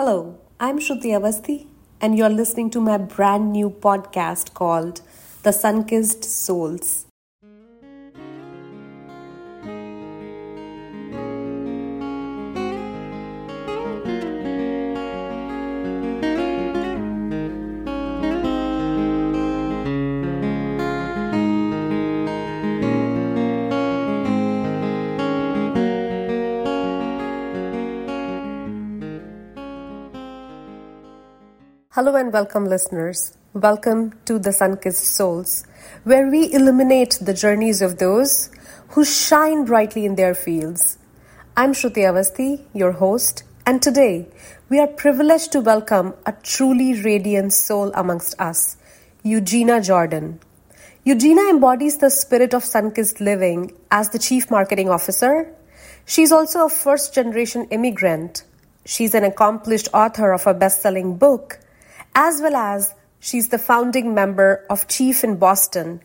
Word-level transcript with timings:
Hello, 0.00 0.38
I'm 0.60 0.78
Shruti 0.78 1.10
Avasthi, 1.10 1.66
and 2.00 2.16
you're 2.16 2.28
listening 2.28 2.70
to 2.70 2.80
my 2.80 2.98
brand 2.98 3.50
new 3.50 3.68
podcast 3.68 4.54
called 4.54 5.00
The 5.42 5.50
Sunkissed 5.50 6.22
Souls. 6.22 7.07
Hello 32.08 32.18
and 32.18 32.32
welcome, 32.32 32.64
listeners. 32.64 33.36
Welcome 33.52 34.18
to 34.24 34.38
the 34.38 34.48
Sunkissed 34.48 35.12
Souls, 35.12 35.66
where 36.04 36.26
we 36.30 36.50
illuminate 36.54 37.18
the 37.20 37.34
journeys 37.34 37.82
of 37.82 37.98
those 37.98 38.48
who 38.92 39.04
shine 39.04 39.66
brightly 39.66 40.06
in 40.06 40.14
their 40.14 40.34
fields. 40.34 40.96
I'm 41.54 41.74
Shruti 41.74 42.04
Avasthi, 42.08 42.64
your 42.72 42.92
host, 42.92 43.42
and 43.66 43.82
today 43.82 44.26
we 44.70 44.80
are 44.80 44.86
privileged 44.86 45.52
to 45.52 45.60
welcome 45.60 46.14
a 46.24 46.32
truly 46.32 46.98
radiant 46.98 47.52
soul 47.52 47.92
amongst 47.94 48.40
us, 48.40 48.78
Eugina 49.22 49.84
Jordan. 49.84 50.40
Eugina 51.04 51.50
embodies 51.50 51.98
the 51.98 52.08
spirit 52.08 52.54
of 52.54 52.64
Sunkissed 52.64 53.20
living 53.20 53.72
as 53.90 54.08
the 54.08 54.18
Chief 54.18 54.50
Marketing 54.50 54.88
Officer. 54.88 55.54
She's 56.06 56.32
also 56.32 56.64
a 56.64 56.70
first 56.70 57.12
generation 57.12 57.66
immigrant. 57.70 58.44
She's 58.86 59.14
an 59.14 59.24
accomplished 59.24 59.88
author 59.92 60.32
of 60.32 60.46
a 60.46 60.54
best 60.54 60.80
selling 60.80 61.18
book 61.18 61.60
as 62.14 62.40
well 62.40 62.56
as 62.56 62.94
she's 63.20 63.48
the 63.48 63.58
founding 63.58 64.14
member 64.14 64.64
of 64.70 64.88
Chief 64.88 65.24
in 65.24 65.36
Boston, 65.36 66.00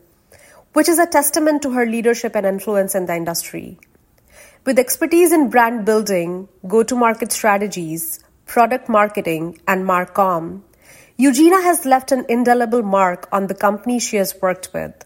which 0.74 0.90
is 0.90 1.00
a 1.00 1.06
testament 1.06 1.62
to 1.62 1.72
her 1.72 1.86
leadership 1.86 2.36
and 2.36 2.46
influence 2.46 2.96
in 2.96 3.06
the 3.06 3.16
industry. 3.16 3.80
With 4.66 4.80
expertise 4.80 5.32
in 5.32 5.50
brand 5.50 5.86
building, 5.86 6.48
go 6.68 6.84
to 6.84 6.96
market 6.96 7.32
strategies, 7.32 8.24
product 8.46 8.88
marketing, 8.88 9.60
and 9.68 9.86
Marcom, 9.86 10.62
Eugina 11.20 11.62
has 11.62 11.86
left 11.86 12.12
an 12.12 12.26
indelible 12.28 12.82
mark 12.82 13.28
on 13.32 13.48
the 13.48 13.54
company 13.54 14.00
she 14.00 14.18
has 14.18 14.34
worked 14.42 14.70
with. 14.74 15.06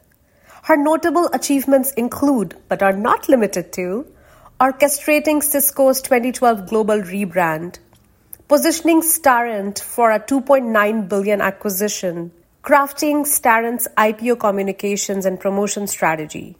Her 0.64 0.78
notable 0.78 1.30
achievements 1.34 1.92
include, 1.92 2.56
but 2.68 2.82
are 2.82 2.94
not 2.94 3.28
limited 3.28 3.74
to, 3.74 4.06
orchestrating 4.60 5.44
Cisco's 5.44 6.02
2012 6.02 6.68
global 6.68 7.02
rebrand, 7.02 7.80
positioning 8.48 9.02
Starent 9.02 9.78
for 9.78 10.10
a 10.10 10.22
2.9 10.22 11.10
billion 11.10 11.42
acquisition, 11.42 12.32
crafting 12.64 13.26
Starent's 13.26 13.90
IPO 13.98 14.40
communications 14.40 15.26
and 15.26 15.38
promotion 15.38 15.86
strategy. 15.86 16.56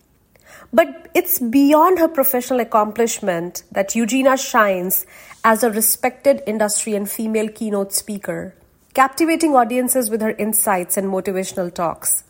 But 0.74 1.10
it's 1.14 1.40
beyond 1.40 2.00
her 2.00 2.10
professional 2.10 2.60
accomplishment 2.60 3.64
that 3.72 3.92
Eugina 3.92 4.38
shines 4.38 5.06
as 5.46 5.64
a 5.64 5.72
respected 5.72 6.44
industry 6.46 6.94
and 6.94 7.10
female 7.10 7.48
keynote 7.48 7.94
speaker, 7.94 8.54
captivating 8.94 9.56
audiences 9.56 10.10
with 10.10 10.20
her 10.22 10.32
insights 10.32 10.98
and 10.98 11.08
motivational 11.08 11.74
talks. 11.74 12.26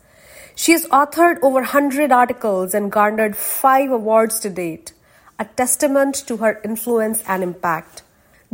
She 0.54 0.70
has 0.70 0.86
authored 0.86 1.38
over 1.42 1.60
100 1.60 2.12
articles 2.12 2.74
and 2.74 2.92
garnered 2.92 3.36
five 3.36 3.90
awards 3.90 4.38
to 4.40 4.50
date, 4.50 4.92
a 5.36 5.44
testament 5.44 6.14
to 6.28 6.36
her 6.36 6.60
influence 6.64 7.24
and 7.26 7.42
impact. 7.42 8.02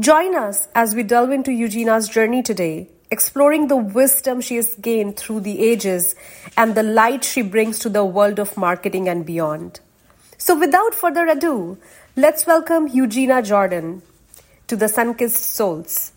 Join 0.01 0.35
us 0.35 0.67
as 0.75 0.93
we 0.93 1.05
delve 1.05 1.31
into 1.31 1.53
Eugina's 1.53 2.09
journey 2.09 2.43
today, 2.43 2.89
exploring 3.13 3.69
the 3.69 3.77
wisdom 3.77 4.41
she 4.41 4.57
has 4.57 4.75
gained 4.75 5.17
through 5.17 5.43
the 5.43 5.61
ages 5.61 6.17
and 6.57 6.75
the 6.75 6.83
light 6.83 7.23
she 7.23 7.43
brings 7.43 7.79
to 7.79 7.89
the 7.89 8.05
world 8.05 8.41
of 8.41 8.57
marketing 8.57 9.09
and 9.09 9.25
beyond. 9.25 9.79
So, 10.37 10.59
without 10.59 10.97
further 10.97 11.27
ado, 11.27 11.79
let's 12.17 12.45
welcome 12.45 12.89
Eugina 12.89 13.45
Jordan 13.45 14.03
to 14.67 14.75
the 14.75 14.87
Sunkissed 14.87 15.37
Souls. 15.37 16.11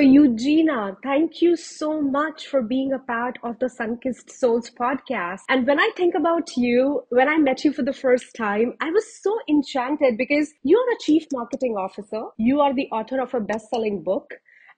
So, 0.00 0.06
Eugina, 0.06 0.96
thank 1.02 1.42
you 1.42 1.56
so 1.56 2.00
much 2.00 2.46
for 2.46 2.62
being 2.62 2.94
a 2.94 2.98
part 2.98 3.36
of 3.42 3.58
the 3.58 3.66
Sunkissed 3.66 4.30
Souls 4.30 4.70
podcast. 4.70 5.40
And 5.50 5.66
when 5.66 5.78
I 5.78 5.90
think 5.94 6.14
about 6.14 6.56
you, 6.56 7.02
when 7.10 7.28
I 7.28 7.36
met 7.36 7.66
you 7.66 7.72
for 7.74 7.82
the 7.82 7.92
first 7.92 8.34
time, 8.34 8.72
I 8.80 8.88
was 8.88 9.04
so 9.22 9.36
enchanted 9.46 10.16
because 10.16 10.54
you 10.62 10.78
are 10.78 10.94
a 10.94 11.04
chief 11.04 11.26
marketing 11.34 11.74
officer. 11.76 12.22
You 12.38 12.62
are 12.62 12.72
the 12.72 12.88
author 12.90 13.20
of 13.20 13.34
a 13.34 13.40
best 13.40 13.68
selling 13.68 14.02
book. 14.02 14.32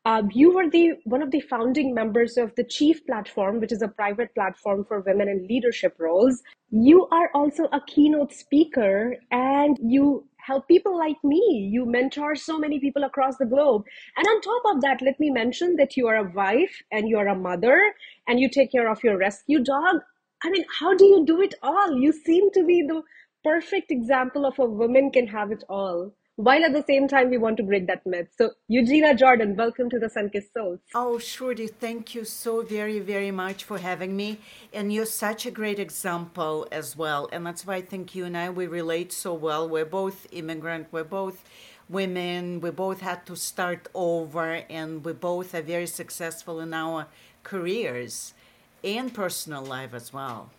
Uh, 0.05 0.25
you 0.33 0.53
were 0.53 0.69
the 0.69 0.94
one 1.05 1.22
of 1.22 1.31
the 1.31 1.41
founding 1.43 1.94
members 1.94 2.37
of 2.37 2.53
the 2.56 2.65
Chief 2.65 3.06
Platform, 3.06 3.60
which 3.60 3.71
is 3.71 3.83
a 3.83 3.87
private 3.87 4.34
platform 4.34 4.84
for 4.84 5.03
women 5.03 5.28
in 5.28 5.47
leadership 5.47 5.94
roles. 6.00 6.43
You 6.72 7.06
are 7.12 7.31
also 7.33 7.69
a 7.72 7.81
keynote 7.87 8.33
speaker, 8.33 9.15
and 9.31 9.78
you 9.81 10.27
help 10.47 10.69
people 10.69 10.97
like 10.97 11.22
me. 11.22 11.70
You 11.72 11.86
mentor 11.86 12.34
so 12.34 12.58
many 12.58 12.78
people 12.80 13.04
across 13.04 13.36
the 13.36 13.47
globe. 13.47 13.84
And 14.16 14.26
on 14.26 14.41
top 14.41 14.62
of 14.75 14.80
that, 14.82 15.03
let 15.03 15.19
me 15.20 15.30
mention 15.30 15.76
that 15.76 15.97
you 15.97 16.06
are 16.08 16.16
a 16.16 16.32
wife 16.32 16.82
and 16.91 17.08
you 17.08 17.19
are 17.19 17.28
a 17.28 17.34
mother 17.34 17.94
and 18.26 18.41
you 18.41 18.48
take 18.48 18.72
care 18.72 18.91
of 18.91 19.03
your 19.04 19.16
rescue 19.19 19.62
dog. 19.62 20.00
I 20.42 20.50
mean, 20.50 20.64
how 20.80 20.94
do 20.97 21.04
you 21.04 21.25
do 21.25 21.41
it 21.41 21.54
all? 21.62 21.97
You 21.97 22.12
seem 22.12 22.50
to 22.53 22.64
be 22.64 22.82
the 22.82 23.03
perfect 23.44 23.91
example 23.91 24.44
of 24.44 24.58
a 24.58 24.64
woman 24.64 25.10
can 25.10 25.28
have 25.28 25.50
it 25.53 25.64
all 25.69 26.12
while 26.42 26.64
at 26.64 26.72
the 26.72 26.82
same 26.88 27.06
time 27.06 27.30
we 27.30 27.38
want 27.38 27.56
to 27.56 27.62
break 27.62 27.86
that 27.86 28.04
myth. 28.04 28.26
So, 28.36 28.50
Eugina 28.69 29.16
Jordan, 29.16 29.54
welcome 29.54 29.88
to 29.91 29.98
the 30.00 30.08
Sunkissed 30.08 30.53
Souls. 30.53 30.80
Oh, 30.92 31.19
Shruti, 31.20 31.70
thank 31.70 32.16
you 32.16 32.25
so 32.25 32.62
very, 32.62 32.98
very 32.98 33.30
much 33.30 33.62
for 33.62 33.78
having 33.78 34.16
me. 34.16 34.41
And 34.72 34.92
you're 34.92 35.06
such 35.06 35.47
a 35.47 35.53
great 35.53 35.78
example 35.78 36.66
as 36.72 36.97
well. 36.97 37.28
And 37.30 37.47
that's 37.47 37.64
why 37.64 37.76
I 37.76 37.82
think 37.82 38.16
you 38.16 38.25
and 38.25 38.36
I, 38.36 38.50
we 38.50 38.66
relate 38.66 39.12
so 39.12 39.32
well. 39.32 39.69
We're 39.69 39.84
both 39.84 40.26
immigrant, 40.32 40.88
we're 40.91 41.04
both 41.04 41.44
women, 41.88 42.60
we 42.60 42.70
both 42.70 43.03
had 43.03 43.24
to 43.26 43.36
start 43.36 43.86
over, 43.94 44.64
and 44.69 45.04
we 45.04 45.12
both 45.12 45.54
are 45.54 45.62
very 45.62 45.86
successful 45.86 46.59
in 46.59 46.74
our 46.74 47.06
careers 47.44 48.34
and 48.82 49.14
personal 49.14 49.62
life 49.62 49.94
as 49.94 50.12
well. 50.12 50.50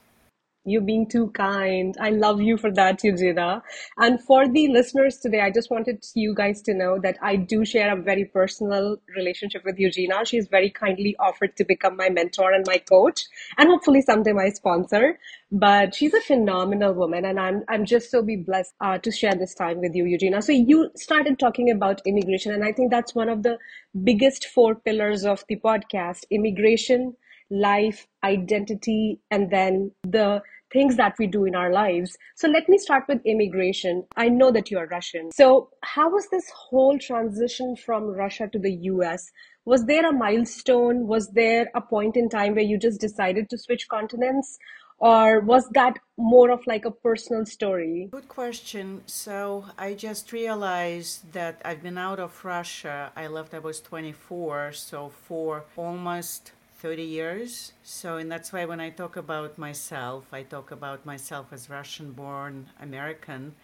You 0.66 0.80
being 0.80 1.08
too 1.10 1.30
kind. 1.32 1.94
I 2.00 2.10
love 2.12 2.42
you 2.42 2.58
for 2.58 2.72
that, 2.72 3.00
Eugina. 3.02 3.62
And 3.98 4.22
for 4.24 4.48
the 4.48 4.70
listeners 4.70 5.18
today, 5.18 5.42
I 5.42 5.52
just 5.52 5.70
wanted 5.70 6.06
you 6.16 6.34
guys 6.34 6.62
to 6.64 6.74
know 6.74 7.00
that 7.00 7.18
I 7.22 7.36
do 7.36 7.66
share 7.66 7.92
a 7.92 8.02
very 8.02 8.24
personal 8.24 8.98
relationship 9.14 9.66
with 9.66 9.78
Eugina. 9.78 10.26
She's 10.26 10.48
very 10.48 10.70
kindly 10.70 11.18
offered 11.20 11.58
to 11.58 11.66
become 11.66 11.98
my 11.98 12.10
mentor 12.10 12.54
and 12.54 12.66
my 12.66 12.78
coach, 12.78 13.26
and 13.58 13.68
hopefully 13.70 14.02
someday 14.02 14.32
my 14.32 14.50
sponsor. 14.50 15.20
But 15.52 15.94
she's 15.96 16.14
a 16.14 16.22
phenomenal 16.22 16.94
woman, 16.94 17.26
and 17.26 17.40
I'm 17.40 17.64
I'm 17.68 17.86
just 17.86 18.10
so 18.10 18.22
be 18.22 18.38
blessed 18.38 18.74
uh, 18.80 18.98
to 19.00 19.12
share 19.12 19.36
this 19.36 19.54
time 19.54 19.82
with 19.82 19.94
you, 19.96 20.06
Eugina. 20.06 20.42
So 20.42 20.54
you 20.54 20.92
started 20.96 21.40
talking 21.40 21.70
about 21.72 22.02
immigration, 22.06 22.54
and 22.54 22.64
I 22.64 22.72
think 22.72 22.90
that's 22.90 23.14
one 23.14 23.28
of 23.28 23.44
the 23.44 23.58
biggest 24.04 24.46
four 24.48 24.76
pillars 24.76 25.26
of 25.26 25.44
the 25.50 25.58
podcast: 25.58 26.24
immigration, 26.32 27.16
life, 27.50 28.08
identity, 28.24 29.20
and 29.30 29.50
then 29.52 29.92
the 30.04 30.42
things 30.74 30.98
that 30.98 31.16
we 31.20 31.28
do 31.28 31.46
in 31.46 31.56
our 31.56 31.72
lives. 31.72 32.18
So 32.36 32.48
let 32.50 32.68
me 32.68 32.78
start 32.78 33.04
with 33.08 33.22
immigration. 33.26 34.04
I 34.18 34.28
know 34.28 34.52
that 34.52 34.72
you 34.72 34.80
are 34.80 34.88
Russian. 34.88 35.32
So, 35.32 35.70
how 35.84 36.10
was 36.10 36.28
this 36.30 36.50
whole 36.54 36.98
transition 36.98 37.76
from 37.76 38.06
Russia 38.06 38.50
to 38.52 38.60
the 38.60 38.74
US? 38.94 39.32
Was 39.66 39.86
there 39.86 40.06
a 40.06 40.12
milestone? 40.12 41.08
Was 41.08 41.30
there 41.32 41.70
a 41.76 41.82
point 41.82 42.18
in 42.18 42.28
time 42.28 42.56
where 42.56 42.64
you 42.64 42.78
just 42.78 43.00
decided 43.00 43.50
to 43.50 43.58
switch 43.58 43.88
continents? 43.88 44.58
Or 44.98 45.42
was 45.42 45.68
that 45.74 46.00
more 46.18 46.50
of 46.50 46.62
like 46.66 46.86
a 46.86 46.92
personal 46.92 47.46
story? 47.46 48.08
Good 48.12 48.30
question. 48.30 49.02
So 49.06 49.66
I 49.78 49.96
just 49.96 50.32
realized 50.32 51.34
that 51.34 51.62
I've 51.66 51.84
been 51.84 51.98
out 51.98 52.20
of 52.20 52.46
Russia. 52.46 53.12
I 53.16 53.28
left, 53.28 53.54
I 53.54 53.60
was 53.60 53.82
24. 53.82 54.72
So 54.74 55.10
for 55.10 55.66
almost 55.76 56.52
30 56.84 57.02
years. 57.02 57.72
So, 57.82 58.18
and 58.18 58.30
that's 58.30 58.52
why 58.52 58.66
when 58.66 58.82
I 58.82 58.90
talk 58.90 59.16
about 59.16 59.58
myself, 59.58 60.26
I 60.34 60.44
talk 60.44 60.70
about 60.70 61.06
myself 61.06 61.54
as 61.54 61.70
Russian 61.70 62.12
born 62.12 62.68
American. 62.82 63.56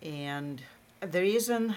And 0.00 0.62
the 1.00 1.20
reason 1.20 1.74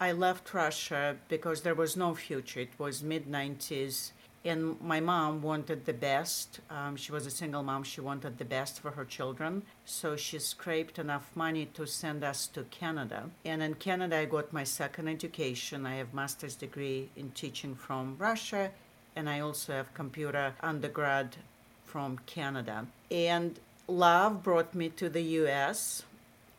I 0.00 0.12
left 0.12 0.54
Russia 0.54 1.16
because 1.28 1.60
there 1.60 1.74
was 1.74 1.94
no 1.94 2.14
future. 2.14 2.60
It 2.60 2.72
was 2.78 3.02
mid 3.02 3.26
90s 3.26 4.12
And 4.44 4.80
my 4.80 5.00
mom 5.00 5.42
wanted 5.42 5.84
the 5.84 5.92
best. 5.92 6.60
Um, 6.70 6.96
she 6.96 7.12
was 7.12 7.26
a 7.26 7.30
single 7.30 7.62
mom. 7.62 7.82
She 7.82 8.00
wanted 8.00 8.38
the 8.38 8.46
best 8.46 8.80
for 8.80 8.92
her 8.92 9.04
children. 9.04 9.62
So 9.84 10.16
she 10.16 10.38
scraped 10.38 10.98
enough 10.98 11.26
money 11.34 11.66
to 11.74 11.86
send 11.86 12.24
us 12.24 12.46
to 12.54 12.62
Canada. 12.80 13.28
And 13.44 13.62
in 13.62 13.74
Canada, 13.74 14.16
I 14.16 14.24
got 14.24 14.54
my 14.54 14.64
second 14.64 15.08
education. 15.08 15.84
I 15.84 15.96
have 15.96 16.14
master's 16.14 16.54
degree 16.54 17.10
in 17.14 17.32
teaching 17.32 17.74
from 17.74 18.16
Russia, 18.18 18.70
and 19.18 19.28
I 19.28 19.40
also 19.40 19.72
have 19.72 19.92
computer 19.94 20.54
undergrad 20.60 21.34
from 21.84 22.18
Canada. 22.26 22.86
And 23.10 23.58
love 23.88 24.44
brought 24.44 24.76
me 24.76 24.90
to 24.90 25.08
the 25.08 25.22
U.S. 25.42 26.04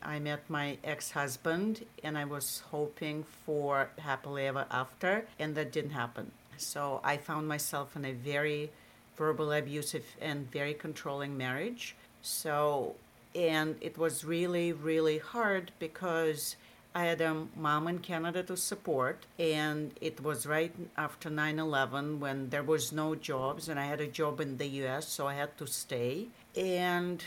I 0.03 0.19
met 0.19 0.41
my 0.49 0.77
ex-husband, 0.83 1.85
and 2.03 2.17
I 2.17 2.25
was 2.25 2.63
hoping 2.69 3.23
for 3.45 3.89
happily 3.97 4.45
ever 4.47 4.65
after, 4.69 5.25
and 5.39 5.55
that 5.55 5.71
didn't 5.71 5.91
happen. 5.91 6.31
So 6.57 6.99
I 7.01 7.15
found 7.15 7.47
myself 7.47 7.95
in 7.95 8.03
a 8.03 8.11
very 8.11 8.71
verbal 9.15 9.53
abusive 9.53 10.05
and 10.19 10.51
very 10.51 10.73
controlling 10.73 11.37
marriage. 11.37 11.95
So, 12.21 12.95
and 13.33 13.77
it 13.79 13.97
was 13.97 14.25
really, 14.25 14.73
really 14.73 15.19
hard 15.19 15.71
because 15.79 16.57
I 16.93 17.05
had 17.05 17.21
a 17.21 17.45
mom 17.55 17.87
in 17.87 17.99
Canada 17.99 18.41
to 18.43 18.57
support, 18.57 19.25
and 19.37 19.91
it 20.01 20.21
was 20.23 20.47
right 20.47 20.73
after 20.97 21.29
9 21.29 21.59
11 21.59 22.19
when 22.19 22.49
there 22.49 22.63
was 22.63 22.91
no 22.91 23.13
jobs, 23.13 23.69
and 23.69 23.79
I 23.79 23.85
had 23.85 24.01
a 24.01 24.07
job 24.07 24.41
in 24.41 24.57
the 24.57 24.67
US, 24.83 25.07
so 25.07 25.27
I 25.27 25.35
had 25.35 25.55
to 25.59 25.67
stay. 25.67 26.27
And 26.55 27.23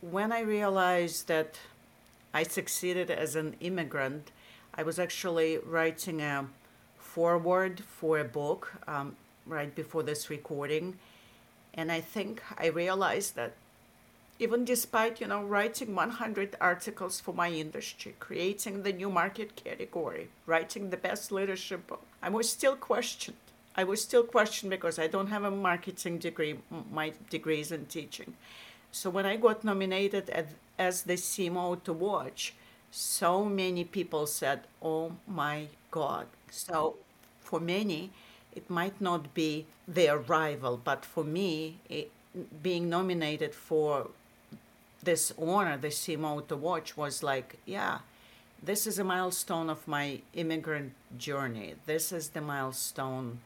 when 0.00 0.32
I 0.32 0.40
realized 0.40 1.28
that 1.28 1.58
I 2.34 2.42
succeeded 2.42 3.10
as 3.10 3.36
an 3.36 3.54
immigrant, 3.60 4.32
I 4.74 4.82
was 4.82 4.98
actually 4.98 5.58
writing 5.58 6.20
a 6.20 6.48
foreword 6.98 7.80
for 7.80 8.18
a 8.18 8.24
book 8.24 8.72
um, 8.88 9.16
right 9.46 9.72
before 9.74 10.02
this 10.02 10.28
recording. 10.28 10.98
And 11.74 11.92
I 11.92 12.00
think 12.00 12.42
I 12.58 12.66
realized 12.66 13.36
that 13.36 13.52
even 14.42 14.64
despite, 14.64 15.20
you 15.20 15.28
know, 15.28 15.42
writing 15.42 15.94
100 15.94 16.56
articles 16.60 17.20
for 17.20 17.32
my 17.32 17.48
industry, 17.48 18.14
creating 18.18 18.82
the 18.82 18.92
new 18.92 19.08
market 19.08 19.54
category, 19.54 20.28
writing 20.46 20.90
the 20.90 20.96
best 20.96 21.30
leadership 21.30 21.86
book, 21.86 22.02
I 22.20 22.28
was 22.28 22.50
still 22.50 22.76
questioned. 22.76 23.36
I 23.76 23.84
was 23.84 24.02
still 24.02 24.24
questioned 24.24 24.70
because 24.70 24.98
I 24.98 25.06
don't 25.06 25.28
have 25.28 25.44
a 25.44 25.50
marketing 25.50 26.18
degree. 26.18 26.58
My 26.92 27.12
degree 27.30 27.60
is 27.60 27.72
in 27.72 27.86
teaching. 27.86 28.34
So 28.90 29.08
when 29.10 29.24
I 29.24 29.36
got 29.36 29.64
nominated 29.64 30.28
as 30.78 31.02
the 31.02 31.14
CMO 31.14 31.82
to 31.84 31.92
watch, 31.92 32.54
so 32.90 33.44
many 33.44 33.84
people 33.84 34.26
said, 34.26 34.60
"Oh 34.82 35.12
my 35.26 35.68
God, 35.90 36.26
so 36.50 36.96
for 37.40 37.60
many, 37.60 38.10
it 38.54 38.68
might 38.68 39.00
not 39.00 39.32
be 39.32 39.66
their 39.88 40.18
rival, 40.18 40.76
but 40.76 41.04
for 41.04 41.24
me, 41.24 41.78
it, 41.88 42.10
being 42.62 42.88
nominated 42.90 43.54
for 43.54 44.10
this 45.02 45.32
honor, 45.40 45.76
the 45.76 45.88
CMO 45.88 46.46
to 46.48 46.56
watch, 46.56 46.96
was 46.96 47.22
like, 47.22 47.58
yeah, 47.66 47.98
this 48.62 48.86
is 48.86 48.98
a 48.98 49.04
milestone 49.04 49.68
of 49.68 49.86
my 49.88 50.20
immigrant 50.34 50.92
journey. 51.18 51.74
This 51.86 52.12
is 52.12 52.30
the 52.30 52.40
milestone 52.40 53.40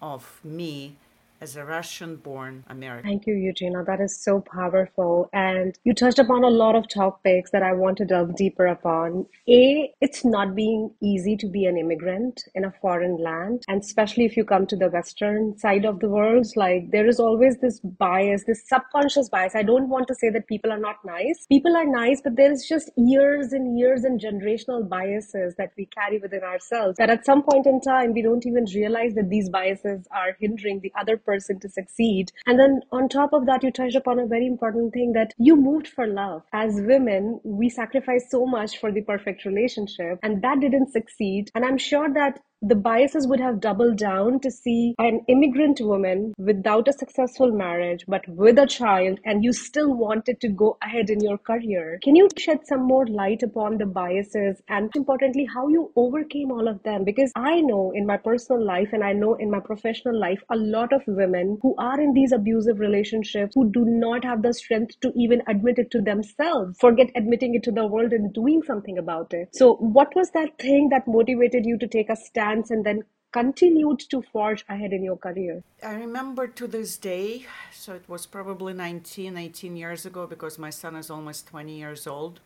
of 0.00 0.40
me 0.44 0.96
as 1.42 1.56
a 1.56 1.64
Russian 1.64 2.16
born 2.16 2.64
American. 2.68 3.10
Thank 3.10 3.26
you, 3.26 3.34
Eugina. 3.34 3.84
That 3.84 4.00
is 4.00 4.22
so 4.22 4.40
powerful. 4.40 5.28
And 5.32 5.76
you 5.82 5.92
touched 5.92 6.20
upon 6.20 6.44
a 6.44 6.48
lot 6.48 6.76
of 6.76 6.88
topics 6.88 7.50
that 7.50 7.64
I 7.64 7.72
want 7.72 7.98
to 7.98 8.04
delve 8.04 8.36
deeper 8.36 8.66
upon. 8.66 9.26
A, 9.48 9.92
it's 10.00 10.24
not 10.24 10.54
being 10.54 10.92
easy 11.02 11.36
to 11.38 11.48
be 11.48 11.64
an 11.66 11.76
immigrant 11.76 12.44
in 12.54 12.64
a 12.64 12.72
foreign 12.80 13.16
land. 13.20 13.64
And 13.66 13.82
especially 13.82 14.24
if 14.24 14.36
you 14.36 14.44
come 14.44 14.68
to 14.68 14.76
the 14.76 14.88
Western 14.88 15.58
side 15.58 15.84
of 15.84 15.98
the 15.98 16.08
world, 16.08 16.46
like 16.54 16.92
there 16.92 17.08
is 17.08 17.18
always 17.18 17.58
this 17.58 17.80
bias, 17.80 18.44
this 18.46 18.62
subconscious 18.68 19.28
bias. 19.28 19.56
I 19.56 19.64
don't 19.64 19.88
want 19.88 20.06
to 20.08 20.14
say 20.14 20.30
that 20.30 20.46
people 20.46 20.70
are 20.70 20.78
not 20.78 21.04
nice. 21.04 21.46
People 21.48 21.76
are 21.76 21.84
nice, 21.84 22.20
but 22.22 22.36
there 22.36 22.52
is 22.52 22.68
just 22.68 22.88
years 22.96 23.52
and 23.52 23.76
years 23.76 24.04
and 24.04 24.20
generational 24.20 24.88
biases 24.88 25.56
that 25.58 25.72
we 25.76 25.86
carry 25.86 26.18
within 26.18 26.44
ourselves 26.44 26.96
that 26.98 27.10
at 27.10 27.26
some 27.26 27.42
point 27.42 27.66
in 27.66 27.80
time, 27.80 28.12
we 28.12 28.22
don't 28.22 28.46
even 28.46 28.64
realize 28.72 29.14
that 29.14 29.28
these 29.28 29.48
biases 29.48 30.06
are 30.14 30.36
hindering 30.38 30.78
the 30.80 30.92
other 30.96 31.16
person 31.16 31.31
person 31.32 31.58
to 31.60 31.68
succeed. 31.68 32.32
And 32.46 32.58
then 32.58 32.80
on 32.92 33.08
top 33.08 33.32
of 33.32 33.46
that, 33.46 33.62
you 33.62 33.70
touched 33.70 33.96
upon 33.96 34.18
a 34.18 34.26
very 34.26 34.46
important 34.46 34.92
thing 34.92 35.12
that 35.14 35.32
you 35.38 35.56
moved 35.56 35.88
for 35.88 36.06
love. 36.06 36.42
As 36.52 36.80
women, 36.92 37.40
we 37.44 37.68
sacrifice 37.68 38.30
so 38.30 38.46
much 38.46 38.78
for 38.78 38.92
the 38.92 39.02
perfect 39.02 39.44
relationship, 39.44 40.18
and 40.22 40.42
that 40.42 40.60
didn't 40.60 40.92
succeed. 40.92 41.50
And 41.54 41.64
I'm 41.64 41.78
sure 41.78 42.08
that 42.12 42.40
the 42.62 42.76
biases 42.76 43.26
would 43.26 43.40
have 43.40 43.60
doubled 43.60 43.96
down 43.96 44.38
to 44.40 44.50
see 44.50 44.94
an 44.98 45.20
immigrant 45.28 45.80
woman 45.80 46.32
without 46.38 46.86
a 46.86 46.92
successful 46.92 47.50
marriage 47.50 48.04
but 48.06 48.26
with 48.28 48.58
a 48.58 48.66
child 48.66 49.18
and 49.24 49.42
you 49.42 49.52
still 49.52 49.94
wanted 49.94 50.40
to 50.40 50.48
go 50.48 50.76
ahead 50.82 51.10
in 51.10 51.20
your 51.20 51.38
career. 51.38 51.98
Can 52.02 52.14
you 52.14 52.28
shed 52.38 52.60
some 52.64 52.82
more 52.82 53.06
light 53.06 53.42
upon 53.42 53.78
the 53.78 53.86
biases 53.86 54.62
and 54.68 54.90
importantly 54.94 55.46
how 55.52 55.66
you 55.68 55.90
overcame 55.96 56.52
all 56.52 56.68
of 56.68 56.82
them? 56.84 57.04
Because 57.04 57.32
i 57.34 57.60
know 57.60 57.92
in 57.94 58.06
my 58.06 58.16
personal 58.16 58.64
life 58.64 58.90
and 58.92 59.02
i 59.02 59.12
know 59.12 59.34
in 59.34 59.50
my 59.50 59.60
professional 59.60 60.18
life 60.18 60.40
a 60.50 60.56
lot 60.56 60.92
of 60.92 61.02
women 61.06 61.58
who 61.62 61.74
are 61.78 62.00
in 62.00 62.12
these 62.12 62.32
abusive 62.32 62.78
relationships 62.78 63.54
who 63.54 63.70
do 63.70 63.84
not 63.84 64.24
have 64.24 64.42
the 64.42 64.54
strength 64.54 65.00
to 65.00 65.12
even 65.16 65.42
admit 65.48 65.78
it 65.78 65.90
to 65.90 66.00
themselves 66.00 66.78
forget 66.78 67.10
admitting 67.16 67.54
it 67.54 67.62
to 67.62 67.72
the 67.72 67.86
world 67.86 68.12
and 68.12 68.32
doing 68.32 68.62
something 68.62 68.98
about 68.98 69.32
it. 69.32 69.48
So 69.52 69.74
what 69.76 70.14
was 70.14 70.30
that 70.30 70.58
thing 70.58 70.88
that 70.90 71.08
motivated 71.08 71.64
you 71.64 71.78
to 71.78 71.86
take 71.86 72.10
a 72.10 72.16
stand 72.16 72.51
and 72.70 72.84
then 72.84 73.04
continued 73.32 74.00
to 74.10 74.22
forge 74.22 74.64
ahead 74.68 74.92
in 74.92 75.02
your 75.02 75.16
career? 75.16 75.62
I 75.82 75.94
remember 75.94 76.46
to 76.46 76.66
this 76.66 76.96
day, 76.96 77.46
so 77.72 77.94
it 77.94 78.04
was 78.08 78.26
probably 78.26 78.74
19, 78.74 79.36
18 79.36 79.76
years 79.76 80.06
ago 80.06 80.26
because 80.26 80.58
my 80.58 80.70
son 80.70 80.96
is 80.96 81.10
almost 81.10 81.46
20 81.48 81.72
years 81.72 82.06
old. 82.06 82.40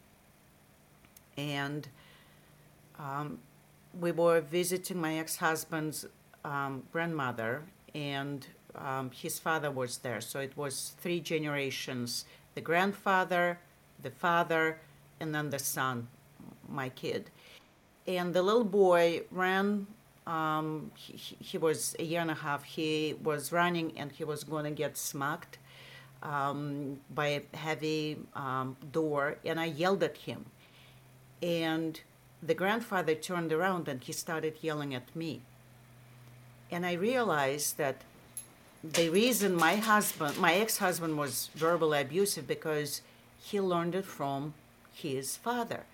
And 1.36 1.88
um, 2.98 3.38
we 4.00 4.12
were 4.12 4.40
visiting 4.40 5.00
my 5.00 5.18
ex 5.18 5.36
husband's 5.36 6.06
um, 6.44 6.84
grandmother, 6.92 7.62
and 7.94 8.46
um, 8.74 9.10
his 9.10 9.38
father 9.38 9.70
was 9.70 9.98
there. 9.98 10.20
So 10.20 10.40
it 10.40 10.56
was 10.56 10.94
three 11.00 11.20
generations 11.20 12.24
the 12.54 12.60
grandfather, 12.62 13.58
the 14.02 14.10
father, 14.10 14.80
and 15.20 15.34
then 15.34 15.50
the 15.50 15.58
son, 15.58 16.08
my 16.66 16.88
kid. 16.88 17.30
And 18.06 18.32
the 18.32 18.42
little 18.42 18.64
boy 18.64 19.22
ran 19.30 19.86
um, 20.26 20.90
he, 20.96 21.37
he, 21.38 21.58
was 21.58 21.94
a 21.99 22.02
year 22.02 22.20
and 22.20 22.31
a 22.31 22.34
half. 22.34 22.64
He 22.64 23.14
was 23.23 23.52
running 23.52 23.93
and 23.96 24.11
he 24.11 24.25
was 24.25 24.43
going 24.43 24.64
to 24.64 24.70
get 24.70 24.96
smacked 24.96 25.58
um, 26.23 26.99
by 27.14 27.26
a 27.28 27.56
heavy 27.56 28.19
um, 28.34 28.76
door, 28.90 29.37
and 29.45 29.61
I 29.61 29.66
yelled 29.66 30.02
at 30.02 30.16
him. 30.16 30.47
And 31.42 32.00
the 32.42 32.54
grandfather 32.54 33.14
turned 33.14 33.52
around 33.52 33.88
and 33.88 34.02
he 34.02 34.12
started 34.12 34.56
yelling 34.61 34.95
at 34.95 35.14
me. 35.14 35.42
And 36.71 36.85
I 36.85 36.95
realized 36.95 37.78
that 37.78 38.02
the 38.83 39.09
reason 39.09 39.54
my 39.54 39.76
husband, 39.76 40.38
my 40.38 40.54
ex-husband, 40.54 41.16
was 41.16 41.50
verbally 41.54 42.00
abusive 42.00 42.47
because 42.47 43.02
he 43.38 43.61
learned 43.61 43.95
it 43.95 44.04
from 44.04 44.54
his 44.92 45.37
father. 45.37 45.85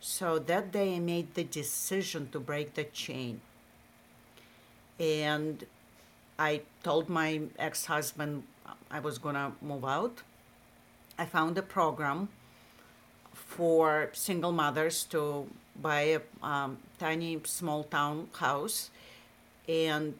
So 0.00 0.38
that 0.38 0.70
day 0.70 0.96
I 0.96 0.98
made 1.00 1.34
the 1.34 1.44
decision 1.44 2.28
to 2.30 2.38
break 2.38 2.74
the 2.74 2.84
chain 2.84 3.40
and 4.98 5.64
I 6.38 6.62
told 6.82 7.08
my 7.08 7.42
ex 7.58 7.86
husband 7.86 8.44
I 8.90 9.00
was 9.00 9.18
to 9.18 9.52
move 9.60 9.84
out. 9.84 10.22
I 11.18 11.26
found 11.26 11.56
a 11.58 11.62
program 11.62 12.28
for 13.32 14.10
single 14.12 14.52
mothers 14.52 15.04
to 15.04 15.48
buy 15.80 16.18
a 16.18 16.20
um, 16.42 16.78
tiny 16.98 17.40
small 17.44 17.84
town 17.84 18.28
house. 18.34 18.90
And 19.68 20.14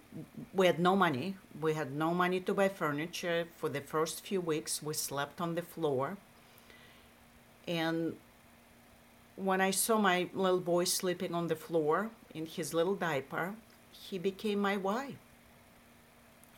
we 0.55 0.67
had 0.67 0.79
no 0.79 0.97
money. 0.97 1.37
We 1.61 1.75
had 1.75 1.93
no 1.93 2.15
money 2.15 2.41
to 2.41 2.55
buy 2.55 2.69
furniture. 2.69 3.47
For 3.57 3.69
the 3.69 3.81
first 3.81 4.25
few 4.25 4.41
weeks, 4.41 4.83
we 4.83 4.95
slept 4.95 5.41
on 5.41 5.55
the 5.55 5.63
floor. 5.63 6.17
And 7.67 8.17
when 9.37 9.61
I 9.61 9.71
saw 9.71 9.99
my 9.99 10.29
little 10.33 10.61
boy 10.61 10.85
sleeping 10.85 11.35
on 11.35 11.49
the 11.49 11.57
floor 11.57 12.11
in 12.35 12.47
his 12.47 12.73
little 12.73 12.95
diaper, 12.95 13.55
he 13.95 14.19
became 14.19 14.61
my 14.61 14.77
why. 14.77 15.15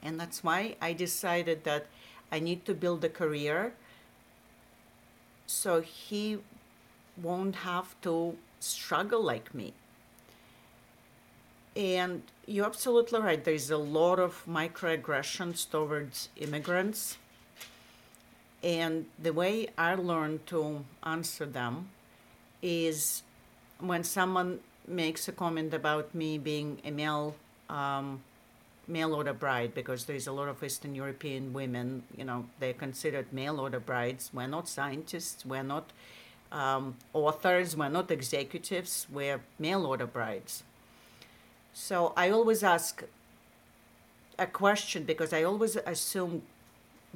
And 0.02 0.18
that's 0.18 0.42
why 0.42 0.76
I 0.80 0.92
decided 0.92 1.64
that 1.64 1.86
I 2.30 2.38
need 2.38 2.64
to 2.66 2.74
build 2.74 3.04
a 3.04 3.08
career 3.08 3.74
so 5.46 5.80
he 5.80 6.38
won't 7.22 7.56
have 7.56 7.94
to 8.02 8.36
struggle 8.60 9.22
like 9.22 9.54
me. 9.54 9.72
And 11.76 12.22
you're 12.46 12.66
absolutely 12.66 13.20
right. 13.20 13.42
There's 13.42 13.70
a 13.70 13.76
lot 13.76 14.18
of 14.18 14.42
microaggressions 14.48 15.70
towards 15.70 16.30
immigrants. 16.36 17.18
And 18.62 19.06
the 19.18 19.32
way 19.32 19.68
I 19.76 19.94
learned 19.94 20.46
to 20.46 20.84
answer 21.04 21.44
them 21.44 21.90
is 22.62 23.22
when 23.78 24.02
someone 24.02 24.60
makes 24.88 25.28
a 25.28 25.32
comment 25.32 25.74
about 25.74 26.14
me 26.14 26.38
being 26.38 26.80
a 26.84 26.90
male 26.90 27.34
um, 27.68 28.22
mail 28.88 29.14
order 29.14 29.32
bride 29.32 29.74
because 29.74 30.04
there's 30.04 30.26
a 30.26 30.32
lot 30.32 30.48
of 30.48 30.62
Eastern 30.62 30.94
European 30.94 31.52
women, 31.52 32.04
you 32.16 32.24
know, 32.24 32.46
they're 32.60 32.72
considered 32.72 33.32
mail 33.32 33.58
order 33.58 33.80
brides. 33.80 34.30
We're 34.32 34.46
not 34.46 34.68
scientists, 34.68 35.44
we're 35.44 35.64
not 35.64 35.90
um, 36.52 36.96
authors, 37.12 37.76
we're 37.76 37.88
not 37.88 38.10
executives, 38.10 39.06
we're 39.12 39.40
mail 39.58 39.84
order 39.84 40.06
brides. 40.06 40.62
So 41.72 42.12
I 42.16 42.30
always 42.30 42.62
ask 42.62 43.04
a 44.38 44.46
question 44.46 45.04
because 45.04 45.32
I 45.32 45.42
always 45.42 45.76
assume 45.76 46.42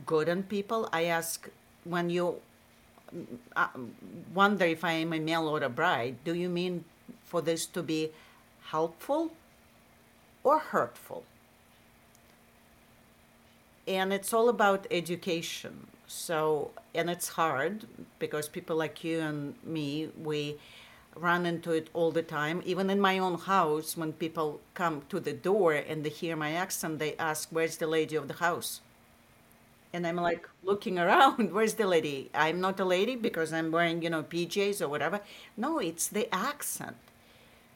good 0.06 0.28
in 0.28 0.42
people. 0.42 0.88
I 0.92 1.04
ask 1.04 1.48
when 1.84 2.10
you 2.10 2.40
uh, 3.56 3.68
wonder 4.34 4.64
if 4.64 4.84
I 4.84 4.92
am 4.92 5.12
a 5.12 5.20
mail 5.20 5.48
order 5.48 5.68
bride, 5.68 6.16
do 6.24 6.34
you 6.34 6.48
mean 6.48 6.84
for 7.30 7.40
this 7.42 7.66
to 7.66 7.82
be 7.82 8.10
helpful 8.72 9.32
or 10.44 10.58
hurtful? 10.58 11.24
And 13.86 14.12
it's 14.12 14.32
all 14.32 14.48
about 14.48 14.86
education. 14.90 15.88
So, 16.06 16.70
and 16.94 17.10
it's 17.10 17.28
hard 17.30 17.86
because 18.18 18.48
people 18.48 18.76
like 18.76 19.04
you 19.04 19.20
and 19.20 19.54
me, 19.64 20.10
we 20.20 20.56
run 21.14 21.44
into 21.46 21.72
it 21.72 21.88
all 21.92 22.10
the 22.10 22.22
time. 22.22 22.62
Even 22.64 22.90
in 22.90 23.00
my 23.00 23.18
own 23.18 23.38
house, 23.38 23.96
when 23.96 24.12
people 24.12 24.60
come 24.74 25.02
to 25.08 25.20
the 25.20 25.32
door 25.32 25.72
and 25.74 26.04
they 26.04 26.10
hear 26.10 26.36
my 26.36 26.52
accent, 26.52 26.98
they 26.98 27.16
ask, 27.16 27.48
Where's 27.50 27.76
the 27.76 27.86
lady 27.86 28.16
of 28.16 28.28
the 28.28 28.34
house? 28.34 28.80
And 29.92 30.06
I'm 30.06 30.16
like 30.16 30.48
looking 30.62 30.98
around, 31.04 31.52
where's 31.52 31.74
the 31.74 31.86
lady? 31.86 32.30
I'm 32.34 32.60
not 32.60 32.80
a 32.80 32.84
lady 32.84 33.16
because 33.16 33.52
I'm 33.52 33.70
wearing, 33.70 34.02
you 34.02 34.10
know, 34.10 34.22
PJs 34.22 34.80
or 34.80 34.88
whatever. 34.88 35.20
No, 35.56 35.78
it's 35.78 36.08
the 36.08 36.32
accent. 36.34 36.96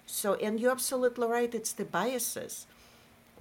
So, 0.07 0.35
and 0.35 0.61
you're 0.61 0.71
absolutely 0.71 1.27
right, 1.27 1.55
it's 1.55 1.73
the 1.73 1.85
biases. 1.85 2.67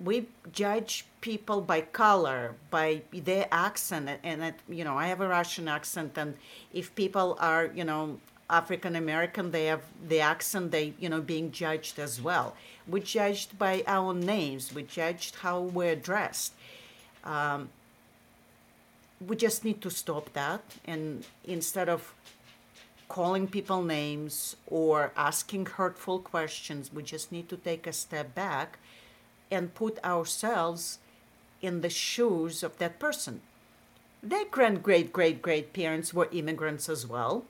We 0.03 0.27
judge 0.51 1.05
people 1.21 1.61
by 1.61 1.81
color, 1.81 2.55
by 2.71 3.03
their 3.11 3.47
accent, 3.51 4.09
and 4.23 4.43
it, 4.43 4.55
you 4.67 4.83
know, 4.83 4.97
I 4.97 5.07
have 5.07 5.21
a 5.21 5.27
Russian 5.27 5.67
accent, 5.67 6.17
and 6.17 6.35
if 6.73 6.95
people 6.95 7.37
are, 7.39 7.69
you 7.75 7.83
know, 7.83 8.19
African 8.49 8.95
American, 8.95 9.51
they 9.51 9.65
have 9.65 9.83
the 10.07 10.19
accent, 10.19 10.71
they, 10.71 10.93
you 10.99 11.09
know, 11.09 11.21
being 11.21 11.51
judged 11.51 11.99
as 11.99 12.21
well. 12.21 12.55
We're 12.87 13.03
judged 13.03 13.57
by 13.57 13.83
our 13.85 14.13
names, 14.13 14.73
we're 14.73 14.85
judged 14.85 15.35
how 15.35 15.59
we're 15.61 15.95
dressed. 15.95 16.53
Um, 17.23 17.69
we 19.25 19.35
just 19.35 19.63
need 19.63 19.81
to 19.81 19.89
stop 19.89 20.33
that, 20.33 20.63
and 20.85 21.25
instead 21.45 21.87
of 21.87 22.13
calling 23.07 23.47
people 23.47 23.83
names 23.83 24.55
or 24.67 25.11
asking 25.15 25.65
hurtful 25.65 26.19
questions, 26.19 26.91
we 26.93 27.03
just 27.03 27.31
need 27.31 27.49
to 27.49 27.57
take 27.57 27.87
a 27.87 27.93
step 27.93 28.33
back 28.35 28.79
and 29.51 29.75
put 29.75 30.03
ourselves 30.03 30.99
in 31.61 31.81
the 31.81 31.89
shoes 31.89 32.63
of 32.63 32.77
that 32.77 32.99
person. 32.99 33.41
Their 34.21 34.45
grand 34.45 34.83
great 34.83 35.11
great 35.11 35.41
great 35.41 35.73
parents 35.73 36.13
were 36.13 36.29
immigrants 36.31 36.87
as 36.89 37.05
well 37.05 37.45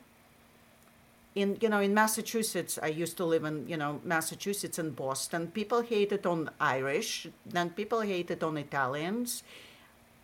in 1.36 1.57
you 1.62 1.69
know 1.69 1.79
in 1.79 1.93
Massachusetts, 1.93 2.77
I 2.81 2.88
used 2.88 3.17
to 3.17 3.25
live 3.25 3.43
in 3.43 3.67
you 3.67 3.77
know 3.77 4.01
Massachusetts 4.03 4.77
and 4.77 4.95
Boston. 4.95 5.48
People 5.48 5.81
hated 5.81 6.25
on 6.25 6.50
Irish, 6.60 7.27
then 7.45 7.72
people 7.72 8.01
hated 8.01 8.43
on 8.43 8.57
Italians. 8.57 9.43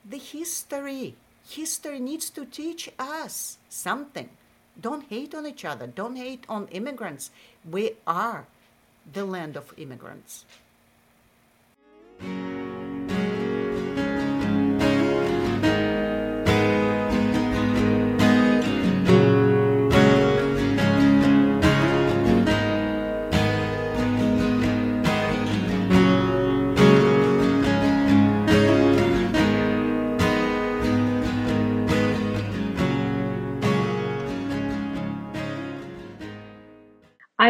The 0.07 0.17
history, 0.17 1.15
history 1.47 1.99
needs 1.99 2.29
to 2.31 2.45
teach 2.45 2.89
us 2.97 3.57
something. 3.69 4.29
Don't 4.79 5.05
hate 5.09 5.33
on 5.35 5.45
each 5.45 5.65
other. 5.65 5.87
Don't 5.87 6.15
hate 6.15 6.45
on 6.47 6.67
immigrants. 6.67 7.31
We 7.69 7.93
are 8.05 8.45
the 9.11 9.25
land 9.25 9.57
of 9.57 9.73
immigrants. 9.77 10.45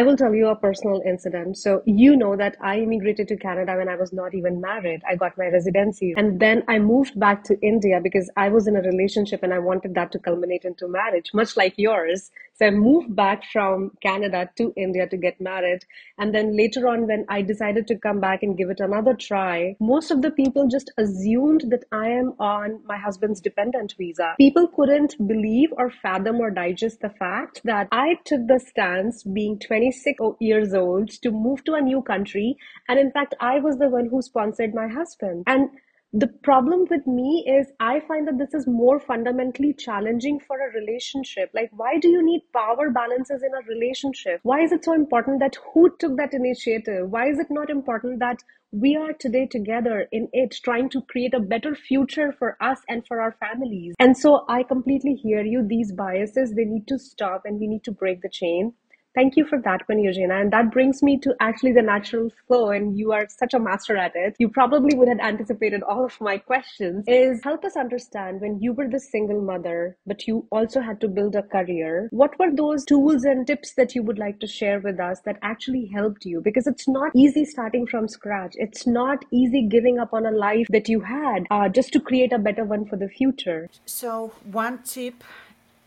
I 0.00 0.02
will 0.02 0.16
tell 0.16 0.34
you 0.34 0.48
a 0.48 0.56
personal 0.56 1.02
incident. 1.04 1.58
So, 1.58 1.82
you 1.84 2.16
know 2.16 2.34
that 2.34 2.56
I 2.62 2.78
immigrated 2.78 3.28
to 3.28 3.36
Canada 3.36 3.76
when 3.76 3.90
I 3.90 3.96
was 3.96 4.14
not 4.14 4.34
even 4.34 4.58
married. 4.58 5.02
I 5.06 5.14
got 5.14 5.36
my 5.36 5.48
residency. 5.48 6.14
And 6.16 6.40
then 6.40 6.64
I 6.68 6.78
moved 6.78 7.20
back 7.20 7.44
to 7.44 7.60
India 7.60 8.00
because 8.02 8.30
I 8.34 8.48
was 8.48 8.66
in 8.66 8.76
a 8.76 8.80
relationship 8.80 9.42
and 9.42 9.52
I 9.52 9.58
wanted 9.58 9.94
that 9.96 10.10
to 10.12 10.18
culminate 10.18 10.64
into 10.64 10.88
marriage, 10.88 11.32
much 11.34 11.54
like 11.54 11.74
yours. 11.76 12.30
So, 12.60 12.66
I 12.66 12.70
moved 12.70 13.16
back 13.16 13.44
from 13.50 13.92
Canada 14.02 14.50
to 14.56 14.74
India 14.76 15.08
to 15.08 15.16
get 15.16 15.40
married. 15.40 15.86
And 16.18 16.34
then 16.34 16.54
later 16.54 16.86
on, 16.88 17.06
when 17.06 17.24
I 17.26 17.40
decided 17.40 17.86
to 17.86 17.96
come 17.96 18.20
back 18.20 18.42
and 18.42 18.54
give 18.54 18.68
it 18.68 18.80
another 18.80 19.14
try, 19.14 19.76
most 19.80 20.10
of 20.10 20.20
the 20.20 20.30
people 20.30 20.68
just 20.68 20.92
assumed 20.98 21.64
that 21.70 21.84
I 21.90 22.10
am 22.10 22.34
on 22.38 22.80
my 22.84 22.98
husband's 22.98 23.40
dependent 23.40 23.94
visa. 23.96 24.34
People 24.36 24.68
couldn't 24.68 25.16
believe 25.26 25.70
or 25.78 25.90
fathom 25.90 26.38
or 26.38 26.50
digest 26.50 27.00
the 27.00 27.08
fact 27.08 27.62
that 27.64 27.88
I 27.92 28.18
took 28.26 28.46
the 28.46 28.60
stance 28.60 29.22
being 29.22 29.58
26 29.58 30.20
years 30.38 30.74
old 30.74 31.08
to 31.22 31.30
move 31.30 31.64
to 31.64 31.72
a 31.72 31.80
new 31.80 32.02
country. 32.02 32.58
And 32.88 32.98
in 32.98 33.10
fact, 33.10 33.34
I 33.40 33.58
was 33.60 33.78
the 33.78 33.88
one 33.88 34.10
who 34.10 34.20
sponsored 34.20 34.74
my 34.74 34.86
husband. 34.86 35.44
And 35.46 35.70
the 36.12 36.26
problem 36.26 36.86
with 36.90 37.06
me 37.06 37.44
is 37.46 37.70
I 37.78 38.00
find 38.00 38.26
that 38.26 38.36
this 38.36 38.52
is 38.52 38.66
more 38.66 38.98
fundamentally 38.98 39.72
challenging 39.72 40.40
for 40.40 40.58
a 40.58 40.72
relationship. 40.72 41.50
Like, 41.54 41.70
why 41.72 41.98
do 41.98 42.08
you 42.08 42.20
need 42.20 42.42
power 42.52 42.90
balances 42.90 43.44
in 43.44 43.54
a 43.54 43.66
relationship? 43.68 44.40
Why 44.42 44.62
is 44.62 44.72
it 44.72 44.84
so 44.84 44.92
important 44.92 45.38
that 45.38 45.56
who 45.72 45.88
took 46.00 46.16
that 46.16 46.34
initiative? 46.34 47.08
Why 47.10 47.28
is 47.28 47.38
it 47.38 47.46
not 47.48 47.70
important 47.70 48.18
that 48.18 48.38
we 48.72 48.96
are 48.96 49.12
today 49.12 49.46
together 49.46 50.08
in 50.10 50.28
it, 50.32 50.56
trying 50.64 50.90
to 50.90 51.02
create 51.02 51.34
a 51.34 51.40
better 51.40 51.76
future 51.76 52.32
for 52.32 52.56
us 52.60 52.80
and 52.88 53.06
for 53.06 53.20
our 53.20 53.36
families? 53.38 53.94
And 54.00 54.16
so 54.16 54.44
I 54.48 54.64
completely 54.64 55.14
hear 55.14 55.42
you. 55.42 55.64
These 55.64 55.92
biases, 55.92 56.54
they 56.54 56.64
need 56.64 56.88
to 56.88 56.98
stop 56.98 57.42
and 57.44 57.60
we 57.60 57.68
need 57.68 57.84
to 57.84 57.92
break 57.92 58.22
the 58.22 58.28
chain. 58.28 58.74
Thank 59.14 59.36
you 59.36 59.44
for 59.44 59.60
that 59.62 59.88
one, 59.88 59.98
Eugina. 59.98 60.40
And 60.40 60.52
that 60.52 60.70
brings 60.70 61.02
me 61.02 61.18
to 61.18 61.34
actually 61.40 61.72
the 61.72 61.82
natural 61.82 62.30
flow, 62.46 62.70
and 62.70 62.96
you 62.96 63.12
are 63.12 63.26
such 63.28 63.54
a 63.54 63.58
master 63.58 63.96
at 63.96 64.12
it. 64.14 64.36
You 64.38 64.48
probably 64.48 64.96
would 64.96 65.08
have 65.08 65.18
anticipated 65.18 65.82
all 65.82 66.04
of 66.04 66.20
my 66.20 66.38
questions. 66.38 67.04
Is 67.08 67.42
help 67.42 67.64
us 67.64 67.76
understand 67.76 68.40
when 68.40 68.60
you 68.60 68.72
were 68.72 68.88
the 68.88 69.00
single 69.00 69.42
mother, 69.42 69.96
but 70.06 70.28
you 70.28 70.46
also 70.52 70.80
had 70.80 71.00
to 71.00 71.08
build 71.08 71.34
a 71.34 71.42
career. 71.42 72.08
What 72.12 72.38
were 72.38 72.54
those 72.54 72.84
tools 72.84 73.24
and 73.24 73.46
tips 73.46 73.74
that 73.74 73.96
you 73.96 74.02
would 74.04 74.18
like 74.18 74.38
to 74.40 74.46
share 74.46 74.78
with 74.78 75.00
us 75.00 75.20
that 75.24 75.38
actually 75.42 75.90
helped 75.92 76.24
you? 76.24 76.40
Because 76.40 76.68
it's 76.68 76.88
not 76.88 77.10
easy 77.16 77.44
starting 77.44 77.86
from 77.86 78.06
scratch. 78.06 78.54
It's 78.58 78.86
not 78.86 79.24
easy 79.32 79.66
giving 79.66 79.98
up 79.98 80.12
on 80.12 80.24
a 80.24 80.30
life 80.30 80.66
that 80.70 80.88
you 80.88 81.00
had 81.00 81.46
uh, 81.50 81.68
just 81.68 81.92
to 81.94 82.00
create 82.00 82.32
a 82.32 82.38
better 82.38 82.64
one 82.64 82.84
for 82.84 82.96
the 82.96 83.08
future. 83.08 83.68
So, 83.86 84.32
one 84.44 84.78
tip, 84.84 85.24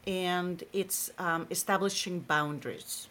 and 0.06 0.62
it's 0.74 1.10
um, 1.18 1.48
establishing 1.50 2.20
boundaries 2.20 3.08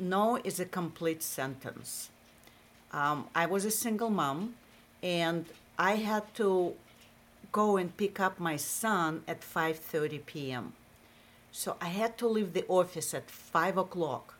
no 0.00 0.38
is 0.44 0.60
a 0.60 0.64
complete 0.64 1.22
sentence. 1.22 2.10
Um, 2.92 3.28
I 3.34 3.46
was 3.46 3.64
a 3.64 3.70
single 3.70 4.10
mom, 4.10 4.54
and 5.02 5.46
I 5.78 5.96
had 5.96 6.34
to 6.34 6.74
go 7.52 7.76
and 7.76 7.96
pick 7.96 8.20
up 8.20 8.40
my 8.40 8.56
son 8.56 9.22
at 9.26 9.40
5:30 9.40 10.26
p.m. 10.26 10.72
So 11.52 11.76
I 11.80 11.88
had 11.88 12.18
to 12.18 12.28
leave 12.28 12.52
the 12.52 12.66
office 12.68 13.14
at 13.14 13.30
five 13.30 13.76
o'clock, 13.76 14.34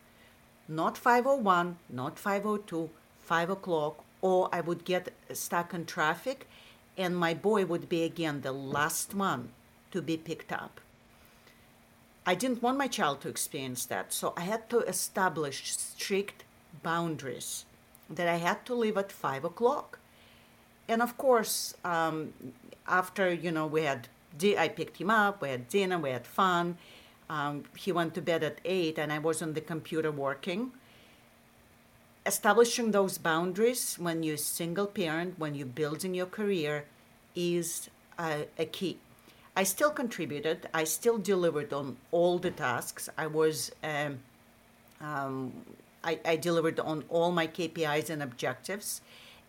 not 0.67 0.95
5:01, 0.95 1.75
not 1.89 2.15
5:02, 2.15 2.89
five 3.21 3.49
o'clock, 3.49 4.03
or 4.21 4.49
I 4.51 4.61
would 4.61 4.85
get 4.85 5.13
stuck 5.33 5.73
in 5.73 5.85
traffic, 5.85 6.47
and 6.97 7.15
my 7.15 7.33
boy 7.33 7.65
would 7.65 7.87
be 7.89 8.03
again 8.03 8.41
the 8.41 8.51
last 8.51 9.13
one 9.13 9.49
to 9.91 10.01
be 10.01 10.17
picked 10.17 10.51
up. 10.51 10.81
I 12.29 12.35
didn't 12.35 12.61
want 12.61 12.77
my 12.77 12.87
child 12.87 13.21
to 13.21 13.27
experience 13.27 13.85
that. 13.87 14.13
So 14.13 14.33
I 14.37 14.41
had 14.41 14.69
to 14.69 14.81
establish 14.81 15.75
strict 15.75 16.43
boundaries 16.83 17.65
that 18.07 18.27
I 18.27 18.35
had 18.35 18.67
to 18.67 18.75
leave 18.75 18.97
at 18.97 19.11
five 19.11 19.43
o'clock. 19.43 19.97
And 20.87 21.01
of 21.01 21.17
course, 21.17 21.73
um, 21.83 22.33
after, 22.87 23.33
you 23.33 23.49
know, 23.49 23.65
we 23.65 23.81
had, 23.81 24.09
I 24.43 24.67
picked 24.67 24.97
him 24.97 25.09
up, 25.09 25.41
we 25.41 25.49
had 25.49 25.69
dinner, 25.69 25.97
we 25.97 26.11
had 26.11 26.27
fun. 26.27 26.77
Um, 27.31 27.63
he 27.75 27.91
went 27.91 28.13
to 28.13 28.21
bed 28.21 28.43
at 28.43 28.61
eight 28.63 28.99
and 28.99 29.11
I 29.11 29.17
was 29.17 29.41
on 29.41 29.53
the 29.53 29.61
computer 29.61 30.11
working. 30.11 30.71
Establishing 32.27 32.91
those 32.91 33.17
boundaries 33.17 33.95
when 33.97 34.21
you're 34.21 34.35
a 34.35 34.37
single 34.59 34.85
parent, 34.85 35.39
when 35.39 35.55
you're 35.55 35.65
building 35.81 36.13
your 36.13 36.27
career, 36.27 36.85
is 37.35 37.89
a, 38.19 38.45
a 38.59 38.65
key. 38.65 38.99
I 39.59 39.63
still 39.63 39.91
contributed. 39.91 40.69
I 40.73 40.85
still 40.85 41.17
delivered 41.17 41.73
on 41.73 41.97
all 42.11 42.39
the 42.39 42.49
tasks. 42.49 43.09
I 43.17 43.27
was, 43.27 43.73
um, 43.83 44.19
um, 45.01 45.51
I, 46.01 46.17
I, 46.23 46.37
delivered 46.37 46.79
on 46.79 47.03
all 47.09 47.33
my 47.33 47.45
KPIs 47.45 48.09
and 48.09 48.23
objectives. 48.23 49.01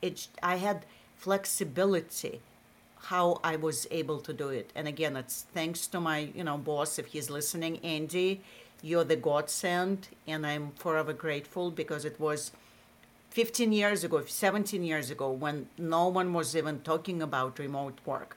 It, 0.02 0.26
I 0.42 0.56
had 0.56 0.84
flexibility 1.16 2.40
how 3.02 3.38
I 3.44 3.54
was 3.54 3.86
able 3.92 4.18
to 4.22 4.32
do 4.32 4.48
it. 4.48 4.72
And 4.74 4.88
again, 4.88 5.14
it's 5.14 5.46
thanks 5.54 5.86
to 5.86 6.00
my, 6.00 6.30
you 6.34 6.42
know, 6.42 6.58
boss, 6.58 6.98
if 6.98 7.06
he's 7.06 7.30
listening, 7.30 7.78
Andy, 7.84 8.40
you're 8.82 9.04
the 9.04 9.14
godsend, 9.14 10.08
and 10.26 10.44
I'm 10.44 10.72
forever 10.72 11.12
grateful 11.12 11.70
because 11.70 12.04
it 12.04 12.18
was 12.18 12.50
15 13.30 13.72
years 13.72 14.02
ago, 14.02 14.24
17 14.26 14.82
years 14.82 15.08
ago, 15.08 15.30
when 15.30 15.68
no 15.78 16.08
one 16.08 16.32
was 16.32 16.56
even 16.56 16.80
talking 16.80 17.22
about 17.22 17.60
remote 17.60 18.00
work. 18.04 18.36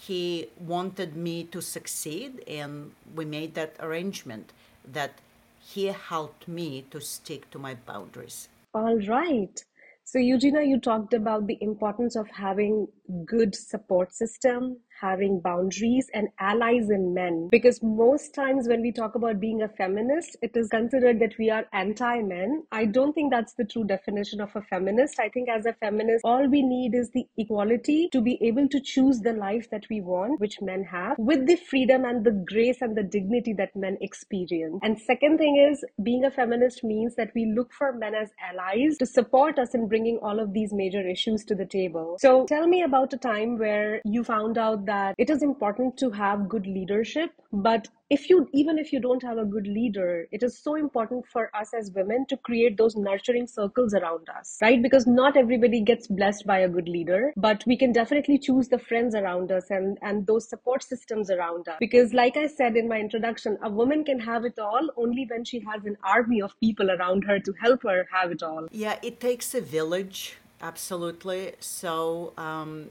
He 0.00 0.48
wanted 0.58 1.16
me 1.16 1.44
to 1.44 1.60
succeed, 1.60 2.44
and 2.46 2.92
we 3.14 3.24
made 3.24 3.54
that 3.54 3.74
arrangement 3.80 4.52
that 4.84 5.12
he 5.58 5.86
helped 5.86 6.46
me 6.46 6.82
to 6.90 7.00
stick 7.00 7.50
to 7.50 7.58
my 7.58 7.74
boundaries. 7.74 8.48
All 8.74 8.98
right. 9.08 9.64
So, 10.04 10.18
Eugina, 10.20 10.64
you 10.64 10.78
talked 10.78 11.14
about 11.14 11.46
the 11.48 11.58
importance 11.60 12.14
of 12.14 12.28
having 12.28 12.86
good 13.24 13.54
support 13.54 14.14
system, 14.14 14.78
having 15.00 15.40
boundaries 15.40 16.08
and 16.14 16.28
allies 16.38 16.90
in 16.90 17.14
men. 17.14 17.48
Because 17.50 17.82
most 17.82 18.34
times 18.34 18.68
when 18.68 18.82
we 18.82 18.92
talk 18.92 19.14
about 19.14 19.40
being 19.40 19.62
a 19.62 19.68
feminist, 19.68 20.36
it 20.42 20.56
is 20.56 20.68
considered 20.68 21.20
that 21.20 21.34
we 21.38 21.50
are 21.50 21.64
anti-men. 21.72 22.64
I 22.72 22.86
don't 22.86 23.12
think 23.12 23.32
that's 23.32 23.54
the 23.54 23.64
true 23.64 23.84
definition 23.84 24.40
of 24.40 24.54
a 24.56 24.62
feminist. 24.62 25.18
I 25.20 25.28
think 25.28 25.48
as 25.48 25.66
a 25.66 25.74
feminist, 25.74 26.24
all 26.24 26.48
we 26.48 26.62
need 26.62 26.94
is 26.94 27.10
the 27.10 27.26
equality 27.36 28.08
to 28.12 28.20
be 28.20 28.38
able 28.42 28.68
to 28.68 28.80
choose 28.80 29.20
the 29.20 29.32
life 29.32 29.68
that 29.70 29.84
we 29.90 30.00
want, 30.00 30.40
which 30.40 30.60
men 30.60 30.84
have, 30.84 31.16
with 31.18 31.46
the 31.46 31.56
freedom 31.56 32.04
and 32.04 32.24
the 32.24 32.32
grace 32.46 32.78
and 32.80 32.96
the 32.96 33.02
dignity 33.02 33.52
that 33.54 33.74
men 33.76 33.98
experience. 34.00 34.78
And 34.82 34.98
second 35.00 35.38
thing 35.38 35.68
is 35.70 35.84
being 36.02 36.24
a 36.24 36.30
feminist 36.30 36.82
means 36.84 37.14
that 37.16 37.32
we 37.34 37.52
look 37.54 37.72
for 37.72 37.92
men 37.92 38.14
as 38.14 38.30
allies 38.50 38.96
to 38.98 39.06
support 39.06 39.58
us 39.58 39.74
in 39.74 39.88
bringing 39.88 40.18
all 40.22 40.40
of 40.40 40.52
these 40.52 40.72
major 40.72 41.06
issues 41.06 41.44
to 41.44 41.54
the 41.54 41.66
table. 41.66 42.16
So 42.18 42.46
tell 42.46 42.66
me 42.66 42.82
about 42.82 43.12
a 43.12 43.18
time 43.18 43.58
where 43.58 44.00
you 44.04 44.24
found 44.24 44.58
out 44.58 44.85
that 44.86 45.14
it 45.18 45.30
is 45.30 45.42
important 45.42 45.96
to 45.98 46.10
have 46.10 46.48
good 46.48 46.66
leadership, 46.66 47.30
but 47.52 47.88
if 48.08 48.30
you 48.30 48.48
even 48.52 48.78
if 48.78 48.92
you 48.92 49.00
don't 49.00 49.22
have 49.22 49.38
a 49.38 49.44
good 49.44 49.66
leader 49.66 50.26
it 50.30 50.42
is 50.42 50.56
so 50.62 50.76
important 50.76 51.24
for 51.26 51.50
us 51.56 51.74
as 51.74 51.90
women 51.92 52.24
to 52.28 52.36
create 52.36 52.76
those 52.78 52.94
nurturing 52.94 53.46
circles 53.46 53.94
around 53.94 54.28
us 54.28 54.58
right? 54.62 54.80
Because 54.80 55.06
not 55.06 55.36
everybody 55.36 55.80
gets 55.80 56.06
blessed 56.06 56.46
by 56.46 56.58
a 56.60 56.68
good 56.68 56.88
leader 56.88 57.32
but 57.36 57.64
we 57.66 57.76
can 57.76 57.92
definitely 57.92 58.38
choose 58.38 58.68
the 58.68 58.78
friends 58.78 59.14
around 59.14 59.50
us 59.50 59.70
and 59.70 59.98
and 60.02 60.26
those 60.26 60.48
support 60.48 60.84
systems 60.84 61.30
around 61.30 61.68
us. 61.68 61.76
Because 61.80 62.12
like 62.14 62.36
i 62.36 62.46
said 62.46 62.76
in 62.76 62.88
my 62.88 62.98
introduction 63.00 63.58
a 63.64 63.70
woman 63.70 64.04
can 64.04 64.20
have 64.20 64.44
it 64.44 64.58
all 64.58 64.88
only 64.96 65.26
when 65.28 65.44
she 65.44 65.58
has 65.60 65.84
an 65.84 65.96
army 66.04 66.40
of 66.40 66.58
people 66.60 66.90
around 66.90 67.24
her 67.24 67.40
to 67.40 67.52
help 67.60 67.82
her 67.82 68.06
have 68.12 68.30
it 68.30 68.42
all. 68.42 68.68
Yeah 68.70 68.98
it 69.02 69.18
takes 69.20 69.52
a 69.54 69.60
village 69.60 70.36
absolutely. 70.60 71.54
So 71.58 72.32
um 72.38 72.90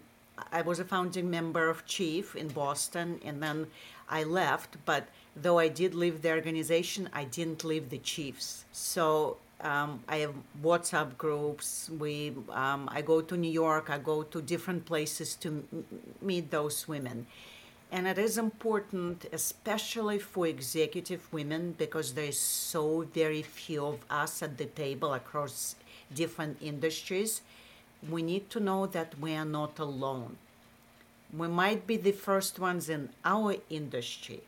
I 0.51 0.61
was 0.61 0.79
a 0.79 0.85
founding 0.85 1.29
member 1.29 1.69
of 1.69 1.85
Chief 1.85 2.35
in 2.35 2.49
Boston, 2.49 3.19
and 3.23 3.41
then 3.41 3.67
I 4.09 4.23
left. 4.23 4.77
But 4.85 5.07
though 5.35 5.59
I 5.59 5.67
did 5.67 5.93
leave 5.95 6.21
the 6.21 6.31
organization, 6.31 7.09
I 7.13 7.23
didn't 7.23 7.63
leave 7.63 7.89
the 7.89 7.99
Chiefs. 7.99 8.65
So 8.71 9.37
um, 9.61 10.03
I 10.07 10.17
have 10.17 10.33
WhatsApp 10.61 11.17
groups. 11.17 11.89
We, 11.97 12.33
um, 12.49 12.89
I 12.91 13.01
go 13.01 13.21
to 13.21 13.37
New 13.37 13.51
York. 13.51 13.89
I 13.89 13.97
go 13.97 14.23
to 14.23 14.41
different 14.41 14.85
places 14.85 15.35
to 15.35 15.47
m- 15.47 15.85
meet 16.21 16.51
those 16.51 16.87
women, 16.87 17.27
and 17.91 18.07
it 18.07 18.17
is 18.17 18.37
important, 18.37 19.25
especially 19.31 20.19
for 20.19 20.47
executive 20.47 21.31
women, 21.31 21.75
because 21.77 22.13
there 22.13 22.25
is 22.25 22.39
so 22.39 23.07
very 23.13 23.41
few 23.41 23.85
of 23.85 23.99
us 24.09 24.43
at 24.43 24.57
the 24.57 24.65
table 24.65 25.13
across 25.13 25.75
different 26.13 26.57
industries 26.61 27.41
we 28.09 28.21
need 28.21 28.49
to 28.51 28.59
know 28.59 28.85
that 28.87 29.19
we 29.19 29.33
are 29.33 29.45
not 29.45 29.79
alone. 29.79 30.37
We 31.35 31.47
might 31.47 31.87
be 31.87 31.97
the 31.97 32.11
first 32.11 32.59
ones 32.59 32.89
in 32.89 33.09
our 33.23 33.55
industry, 33.69 34.41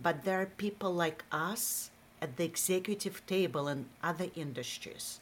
but 0.00 0.24
there 0.24 0.40
are 0.40 0.46
people 0.46 0.92
like 0.92 1.24
us 1.32 1.90
at 2.20 2.36
the 2.36 2.44
executive 2.44 3.24
table 3.26 3.68
in 3.68 3.86
other 4.02 4.26
industries. 4.34 5.20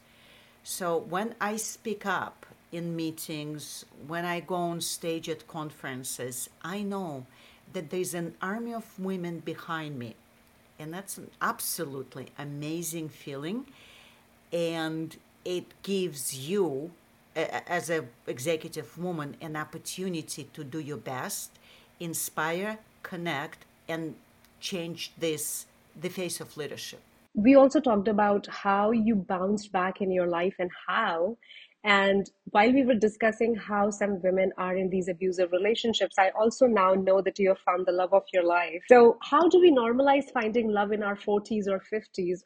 So 0.63 0.97
when 0.97 1.35
I 1.39 1.55
speak 1.55 2.05
up 2.05 2.45
in 2.71 2.95
meetings, 2.95 3.85
when 4.05 4.25
I 4.25 4.41
go 4.41 4.55
on 4.55 4.81
stage 4.81 5.29
at 5.29 5.47
conferences, 5.47 6.49
I 6.61 6.81
know 6.81 7.25
that 7.73 7.89
there's 7.89 8.13
an 8.13 8.35
army 8.41 8.73
of 8.73 8.99
women 8.99 9.39
behind 9.39 9.97
me. 9.97 10.15
And 10.79 10.93
that's 10.93 11.17
an 11.17 11.31
absolutely 11.41 12.27
amazing 12.37 13.09
feeling. 13.09 13.65
And 14.51 15.15
it 15.43 15.81
gives 15.83 16.35
you 16.35 16.91
as 17.37 17.89
an 17.89 18.09
executive 18.25 18.97
woman 18.97 19.37
an 19.41 19.55
opportunity 19.55 20.43
to 20.53 20.63
do 20.63 20.79
your 20.79 20.97
best, 20.97 21.51
inspire, 21.99 22.79
connect, 23.03 23.65
and 23.87 24.15
change 24.59 25.11
this 25.17 25.65
the 25.99 26.09
face 26.09 26.39
of 26.41 26.55
leadership. 26.57 26.99
We 27.35 27.55
also 27.55 27.79
talked 27.79 28.07
about 28.07 28.47
how 28.47 28.91
you 28.91 29.15
bounced 29.15 29.71
back 29.71 30.01
in 30.01 30.11
your 30.11 30.27
life 30.27 30.55
and 30.59 30.71
how. 30.87 31.37
And 31.83 32.29
while 32.51 32.73
we 32.73 32.83
were 32.83 32.95
discussing 32.95 33.55
how 33.55 33.91
some 33.91 34.19
women 34.21 34.51
are 34.57 34.75
in 34.75 34.89
these 34.89 35.07
abusive 35.07 35.51
relationships, 35.51 36.15
I 36.17 36.31
also 36.31 36.65
now 36.65 36.93
know 36.95 37.21
that 37.21 37.39
you 37.39 37.49
have 37.49 37.59
found 37.59 37.85
the 37.85 37.91
love 37.91 38.13
of 38.13 38.23
your 38.33 38.43
life. 38.43 38.81
So, 38.89 39.17
how 39.21 39.47
do 39.47 39.59
we 39.59 39.71
normalize 39.71 40.25
finding 40.33 40.69
love 40.69 40.91
in 40.91 41.03
our 41.03 41.15
40s 41.15 41.67
or 41.67 41.81
50s? 41.93 42.39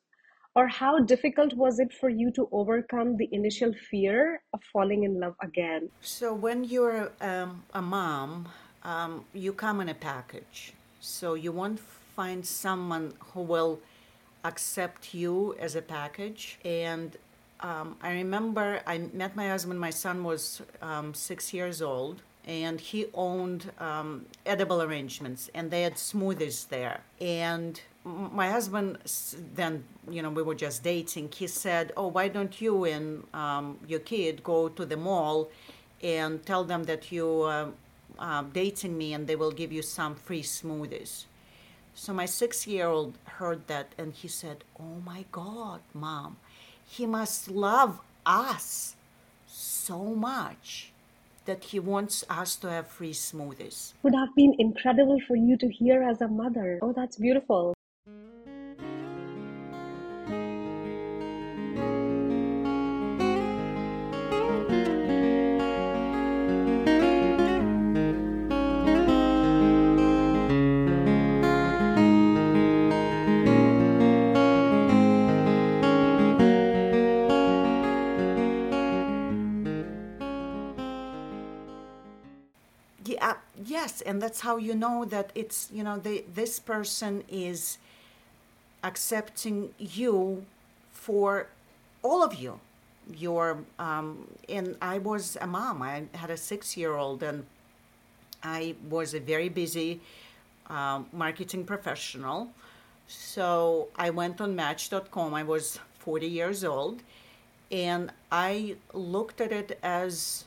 Or 0.55 0.67
how 0.67 0.99
difficult 0.99 1.53
was 1.53 1.79
it 1.79 1.93
for 1.93 2.09
you 2.09 2.31
to 2.31 2.47
overcome 2.51 3.17
the 3.17 3.29
initial 3.31 3.73
fear 3.89 4.41
of 4.53 4.59
falling 4.73 5.03
in 5.03 5.19
love 5.19 5.35
again? 5.41 5.89
So, 6.01 6.33
when 6.33 6.63
you're 6.63 7.11
um, 7.21 7.63
a 7.73 7.81
mom, 7.81 8.49
um, 8.83 9.25
you 9.33 9.53
come 9.53 9.79
in 9.79 9.89
a 9.89 9.93
package. 9.93 10.73
So, 10.99 11.35
you 11.35 11.51
won't 11.51 11.79
find 12.15 12.45
someone 12.45 13.13
who 13.33 13.41
will 13.41 13.79
accept 14.43 15.13
you 15.13 15.55
as 15.59 15.75
a 15.75 15.81
package. 15.81 16.59
And 16.65 17.15
um, 17.61 17.95
I 18.01 18.11
remember 18.13 18.81
I 18.85 18.97
met 19.13 19.35
my 19.35 19.47
husband, 19.49 19.79
my 19.79 19.91
son 19.91 20.23
was 20.23 20.61
um, 20.81 21.13
six 21.13 21.53
years 21.53 21.81
old. 21.81 22.21
And 22.45 22.81
he 22.81 23.05
owned 23.13 23.71
um, 23.79 24.25
edible 24.47 24.81
arrangements, 24.81 25.51
and 25.53 25.69
they 25.69 25.83
had 25.83 25.93
smoothies 25.93 26.69
there. 26.69 27.01
And 27.19 27.79
my 28.03 28.49
husband 28.49 28.97
then 29.53 29.83
you 30.09 30.21
know 30.21 30.29
we 30.29 30.41
were 30.41 30.55
just 30.55 30.83
dating 30.83 31.29
he 31.35 31.45
said 31.45 31.91
oh 31.95 32.07
why 32.07 32.27
don't 32.27 32.59
you 32.59 32.85
and 32.85 33.23
um, 33.33 33.77
your 33.87 33.99
kid 33.99 34.43
go 34.43 34.69
to 34.69 34.85
the 34.85 34.97
mall 34.97 35.49
and 36.01 36.43
tell 36.45 36.63
them 36.63 36.83
that 36.85 37.11
you 37.11 37.43
uh, 37.43 37.67
uh, 38.17 38.43
dating 38.53 38.97
me 38.97 39.13
and 39.13 39.27
they 39.27 39.35
will 39.35 39.51
give 39.51 39.71
you 39.71 39.81
some 39.81 40.15
free 40.15 40.41
smoothies 40.41 41.25
so 41.93 42.11
my 42.11 42.25
six 42.25 42.65
year 42.65 42.87
old 42.87 43.17
heard 43.25 43.67
that 43.67 43.93
and 43.97 44.13
he 44.13 44.27
said 44.27 44.63
oh 44.79 45.01
my 45.05 45.23
god 45.31 45.79
mom 45.93 46.37
he 46.87 47.05
must 47.05 47.49
love 47.49 47.99
us 48.25 48.95
so 49.47 49.99
much 50.15 50.91
that 51.45 51.63
he 51.65 51.79
wants 51.79 52.23
us 52.29 52.55
to 52.55 52.69
have 52.69 52.87
free 52.87 53.13
smoothies. 53.13 53.93
Would 54.03 54.13
have 54.13 54.33
been 54.35 54.53
incredible 54.59 55.19
for 55.27 55.35
you 55.35 55.57
to 55.57 55.67
hear 55.69 56.03
as 56.03 56.21
a 56.21 56.27
mother. 56.27 56.79
Oh, 56.81 56.93
that's 56.93 57.17
beautiful. 57.17 57.73
And 84.11 84.21
that's 84.21 84.41
how 84.41 84.57
you 84.57 84.75
know 84.75 85.05
that 85.05 85.31
it's 85.35 85.69
you 85.71 85.83
know 85.85 85.97
the, 85.97 86.25
this 86.35 86.59
person 86.59 87.23
is 87.29 87.77
accepting 88.83 89.73
you 89.79 90.45
for 90.91 91.47
all 92.03 92.21
of 92.21 92.33
you. 92.35 92.59
Your 93.15 93.59
um, 93.79 94.27
and 94.49 94.75
i 94.81 94.97
was 94.97 95.37
a 95.39 95.47
mom. 95.47 95.81
I 95.81 96.03
had 96.13 96.29
a 96.29 96.35
six 96.35 96.75
year 96.75 96.93
old 97.03 97.23
and 97.23 97.45
i 98.43 98.75
was 98.89 99.13
a 99.13 99.21
very 99.33 99.49
busy 99.49 100.01
um, 100.69 101.07
marketing 101.13 101.63
professional. 101.63 102.49
So 103.07 103.87
i 103.95 104.09
went 104.09 104.41
on 104.41 104.55
match.com 104.55 105.33
i 105.33 105.43
was 105.43 105.79
40 105.99 106.27
years 106.27 106.63
old 106.65 107.01
and 107.71 108.11
i 108.31 108.75
looked 108.93 109.39
at 109.39 109.51
it 109.51 109.79
as 109.81 110.45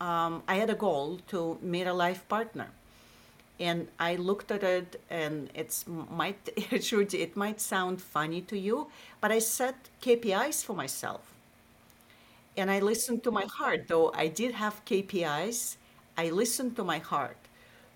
um, 0.00 0.42
I 0.48 0.56
had 0.56 0.70
a 0.70 0.74
goal 0.74 1.20
to 1.28 1.58
meet 1.62 1.86
a 1.86 1.92
life 1.94 2.26
partner. 2.28 2.68
And 3.58 3.88
I 3.98 4.16
looked 4.16 4.50
at 4.50 4.62
it, 4.62 5.00
and 5.10 5.50
it's 5.54 5.86
might 5.88 6.48
it 6.56 6.92
it 7.14 7.36
might 7.36 7.60
sound 7.60 8.02
funny 8.02 8.42
to 8.42 8.58
you, 8.58 8.88
but 9.20 9.32
I 9.32 9.38
set 9.40 9.76
KPIs 10.02 10.64
for 10.64 10.74
myself. 10.74 11.22
and 12.56 12.70
I 12.70 12.80
listened 12.80 13.22
to 13.24 13.30
my 13.30 13.44
heart, 13.58 13.88
though 13.88 14.12
I 14.14 14.28
did 14.28 14.54
have 14.54 14.84
KPIs. 14.84 15.76
I 16.16 16.30
listened 16.30 16.76
to 16.76 16.84
my 16.84 16.98
heart. 16.98 17.36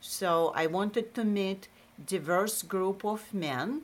So 0.00 0.52
I 0.54 0.66
wanted 0.66 1.14
to 1.14 1.24
meet 1.24 1.68
diverse 2.06 2.62
group 2.62 3.04
of 3.04 3.32
men 3.34 3.82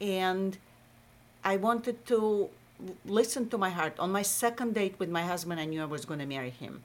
and 0.00 0.58
I 1.44 1.56
wanted 1.56 2.06
to 2.06 2.50
listen 3.04 3.48
to 3.50 3.58
my 3.58 3.70
heart. 3.70 3.98
On 3.98 4.12
my 4.12 4.22
second 4.22 4.74
date 4.74 4.96
with 4.98 5.10
my 5.10 5.22
husband, 5.24 5.60
I 5.60 5.64
knew 5.66 5.82
I 5.82 5.86
was 5.86 6.04
going 6.04 6.20
to 6.20 6.26
marry 6.26 6.50
him. 6.50 6.84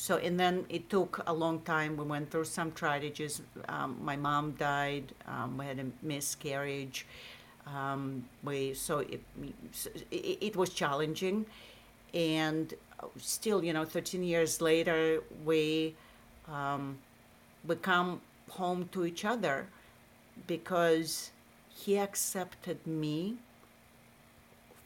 So, 0.00 0.16
and 0.16 0.40
then 0.40 0.64
it 0.70 0.88
took 0.88 1.22
a 1.26 1.32
long 1.34 1.60
time. 1.60 1.94
We 1.94 2.04
went 2.04 2.30
through 2.30 2.46
some 2.46 2.72
tragedies. 2.72 3.42
Um, 3.68 3.98
my 4.02 4.16
mom 4.16 4.52
died. 4.52 5.12
Um, 5.28 5.58
we 5.58 5.66
had 5.66 5.78
a 5.78 5.84
miscarriage. 6.02 7.04
Um, 7.66 8.24
we 8.42 8.72
so 8.72 9.00
it, 9.00 9.20
it, 10.10 10.38
it 10.40 10.56
was 10.56 10.70
challenging, 10.70 11.44
and 12.14 12.72
still, 13.18 13.62
you 13.62 13.74
know, 13.74 13.84
13 13.84 14.24
years 14.24 14.62
later, 14.62 15.22
we 15.44 15.94
um, 16.48 16.96
we 17.66 17.74
come 17.76 18.22
home 18.48 18.88
to 18.92 19.04
each 19.04 19.26
other 19.26 19.66
because 20.46 21.30
he 21.68 21.98
accepted 21.98 22.86
me 22.86 23.36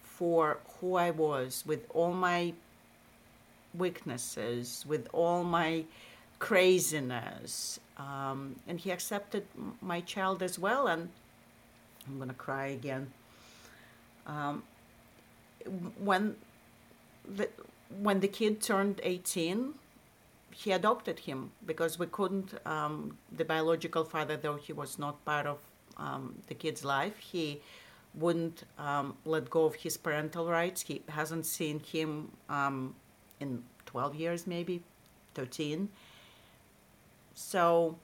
for 0.03 0.59
who 0.81 0.97
I 0.97 1.13
was 1.13 1.63
with 1.65 1.87
all 1.91 2.13
my 2.13 2.53
weaknesses, 3.77 4.85
with 4.87 5.09
all 5.13 5.45
my 5.45 5.85
craziness. 6.39 7.81
Um, 7.97 8.57
and 8.67 8.79
he 8.79 8.91
accepted 8.91 9.47
my 9.81 10.01
child 10.01 10.43
as 10.43 10.59
well. 10.59 10.87
And 10.89 11.09
I'm 12.07 12.17
going 12.17 12.29
to 12.29 12.35
cry 12.35 12.67
again. 12.69 13.13
Um, 14.27 14.63
when 15.99 16.37
the, 17.29 17.49
when 18.01 18.21
the 18.21 18.29
kid 18.29 18.61
turned 18.61 19.01
18, 19.03 19.75
he 20.51 20.71
adopted 20.73 21.19
him 21.21 21.51
because 21.67 21.99
we 21.99 22.07
couldn't, 22.07 22.55
um, 22.67 23.19
the 23.37 23.45
biological 23.45 24.05
father, 24.05 24.37
though 24.37 24.57
he 24.57 24.73
was 24.73 24.99
not 24.99 25.25
part 25.25 25.47
of 25.47 25.59
um, 25.97 26.37
the 26.47 26.55
kid's 26.55 26.85
life, 26.85 27.19
he 27.19 27.61
wouldn't 28.15 28.65
um, 28.79 29.17
let 29.25 29.51
go 29.51 29.65
of 29.65 29.75
his 29.75 29.97
parental 29.97 30.47
rights. 30.47 30.83
He 30.83 31.03
hasn't 31.09 31.47
seen 31.47 31.81
him 31.81 32.31
um, 32.49 32.95
in 33.41 33.63
12 33.87 34.15
years, 34.15 34.47
maybe 34.47 34.83
13. 35.35 35.89
So 37.35 37.97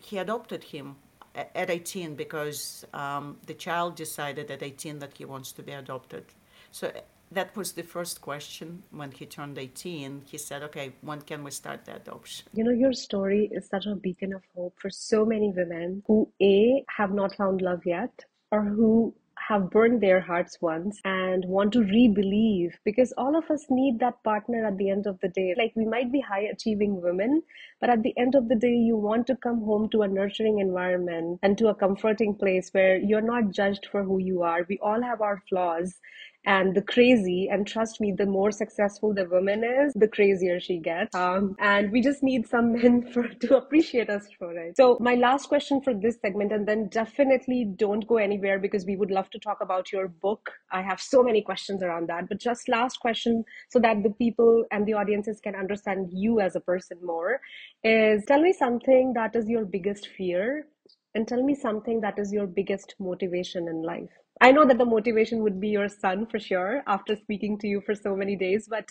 he 0.00 0.18
adopted 0.18 0.64
him 0.64 0.96
at 1.34 1.70
18 1.70 2.14
because 2.14 2.84
um, 2.92 3.38
the 3.46 3.54
child 3.54 3.96
decided 3.96 4.50
at 4.50 4.62
18 4.62 4.98
that 4.98 5.16
he 5.16 5.24
wants 5.24 5.52
to 5.52 5.62
be 5.62 5.72
adopted. 5.72 6.24
So 6.70 6.92
that 7.32 7.56
was 7.56 7.72
the 7.72 7.82
first 7.82 8.20
question 8.20 8.82
when 8.90 9.10
he 9.10 9.24
turned 9.24 9.58
18 9.58 10.22
he 10.26 10.36
said 10.36 10.62
okay 10.62 10.92
when 11.00 11.20
can 11.22 11.42
we 11.42 11.50
start 11.50 11.84
the 11.86 11.96
adoption 11.96 12.46
you 12.52 12.62
know 12.62 12.70
your 12.70 12.92
story 12.92 13.48
is 13.52 13.66
such 13.66 13.86
a 13.86 13.94
beacon 13.94 14.34
of 14.34 14.42
hope 14.54 14.74
for 14.78 14.90
so 14.90 15.24
many 15.24 15.50
women 15.56 16.02
who 16.06 16.30
a 16.42 16.84
have 16.94 17.12
not 17.12 17.34
found 17.34 17.62
love 17.62 17.80
yet 17.86 18.12
or 18.50 18.62
who 18.62 19.14
have 19.48 19.70
burned 19.70 20.00
their 20.00 20.20
hearts 20.20 20.58
once 20.60 21.00
and 21.04 21.21
want 21.40 21.72
to 21.72 21.82
re-believe 21.82 22.78
because 22.84 23.12
all 23.16 23.36
of 23.36 23.50
us 23.50 23.66
need 23.70 23.98
that 24.00 24.22
partner 24.22 24.66
at 24.66 24.78
the 24.78 24.90
end 24.90 25.06
of 25.06 25.18
the 25.20 25.28
day. 25.28 25.54
Like 25.56 25.72
we 25.74 25.84
might 25.84 26.12
be 26.12 26.20
high 26.20 26.42
achieving 26.42 27.00
women 27.00 27.42
but 27.80 27.90
at 27.90 28.02
the 28.02 28.16
end 28.16 28.34
of 28.34 28.48
the 28.48 28.54
day 28.54 28.74
you 28.74 28.96
want 28.96 29.26
to 29.26 29.36
come 29.36 29.62
home 29.62 29.88
to 29.90 30.02
a 30.02 30.08
nurturing 30.08 30.60
environment 30.60 31.40
and 31.42 31.58
to 31.58 31.68
a 31.68 31.74
comforting 31.74 32.34
place 32.34 32.70
where 32.72 32.96
you're 32.96 33.20
not 33.20 33.50
judged 33.50 33.86
for 33.90 34.04
who 34.04 34.18
you 34.18 34.42
are. 34.42 34.64
We 34.68 34.78
all 34.78 35.02
have 35.02 35.20
our 35.20 35.42
flaws 35.48 36.00
and 36.44 36.74
the 36.74 36.82
crazy 36.82 37.48
and 37.50 37.66
trust 37.66 38.00
me 38.00 38.12
the 38.16 38.26
more 38.26 38.50
successful 38.50 39.14
the 39.14 39.26
woman 39.26 39.62
is 39.64 39.92
the 39.94 40.08
crazier 40.08 40.58
she 40.60 40.78
gets. 40.78 41.14
Um, 41.14 41.56
and 41.58 41.90
we 41.92 42.00
just 42.00 42.22
need 42.22 42.48
some 42.48 42.72
men 42.80 43.10
for 43.12 43.28
to 43.28 43.56
appreciate 43.56 44.10
us 44.10 44.26
for 44.38 44.52
it. 44.52 44.76
So 44.76 44.96
my 45.00 45.14
last 45.14 45.48
question 45.48 45.80
for 45.80 45.94
this 45.94 46.18
segment 46.20 46.52
and 46.52 46.66
then 46.66 46.88
definitely 46.88 47.72
don't 47.76 48.06
go 48.06 48.16
anywhere 48.16 48.58
because 48.58 48.84
we 48.84 48.96
would 48.96 49.10
love 49.10 49.30
to 49.30 49.38
talk 49.38 49.58
about 49.60 49.92
your 49.92 50.08
book. 50.08 50.50
I 50.70 50.82
have 50.82 51.00
so 51.00 51.22
many 51.22 51.42
questions 51.42 51.82
around 51.82 52.08
that 52.08 52.28
but 52.28 52.40
just 52.40 52.68
last 52.68 52.98
question 53.00 53.44
so 53.70 53.78
that 53.80 54.02
the 54.02 54.10
people 54.10 54.64
and 54.70 54.86
the 54.86 54.94
audiences 54.94 55.40
can 55.40 55.54
understand 55.54 56.10
you 56.12 56.40
as 56.40 56.56
a 56.56 56.60
person 56.60 56.98
more 57.04 57.40
is 57.84 58.24
tell 58.26 58.40
me 58.40 58.52
something 58.52 59.12
that 59.14 59.36
is 59.36 59.48
your 59.48 59.64
biggest 59.64 60.08
fear 60.08 60.66
and 61.14 61.28
tell 61.28 61.42
me 61.42 61.54
something 61.54 62.00
that 62.00 62.18
is 62.18 62.32
your 62.32 62.46
biggest 62.46 62.94
motivation 62.98 63.68
in 63.68 63.82
life 63.82 64.22
I 64.40 64.50
know 64.50 64.66
that 64.66 64.78
the 64.78 64.84
motivation 64.84 65.42
would 65.44 65.60
be 65.60 65.68
your 65.68 65.88
son 65.88 66.26
for 66.26 66.40
sure 66.40 66.82
after 66.88 67.14
speaking 67.14 67.58
to 67.58 67.68
you 67.68 67.80
for 67.80 67.94
so 67.94 68.16
many 68.16 68.34
days, 68.34 68.66
but 68.68 68.90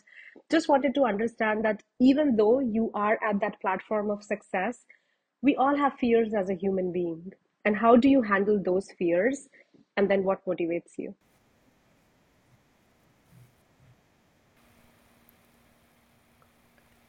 just 0.50 0.70
wanted 0.70 0.96
to 0.96 1.04
understand 1.04 1.66
that 1.66 1.84
even 2.00 2.38
though 2.38 2.60
you 2.60 2.90
are 2.94 3.20
at 3.22 3.42
that 3.42 3.60
platform 3.60 4.10
of 4.12 4.24
success, 4.24 4.86
we 5.42 5.56
all 5.58 5.76
have 5.76 6.00
fears 6.00 6.34
as 6.34 6.50
a 6.50 6.56
human 6.56 6.94
being. 6.94 7.34
And 7.66 7.76
how 7.76 7.98
do 7.98 8.08
you 8.08 8.22
handle 8.22 8.62
those 8.64 8.92
fears? 8.98 9.50
And 9.98 10.10
then 10.10 10.24
what 10.24 10.46
motivates 10.46 10.98
you? 10.98 11.16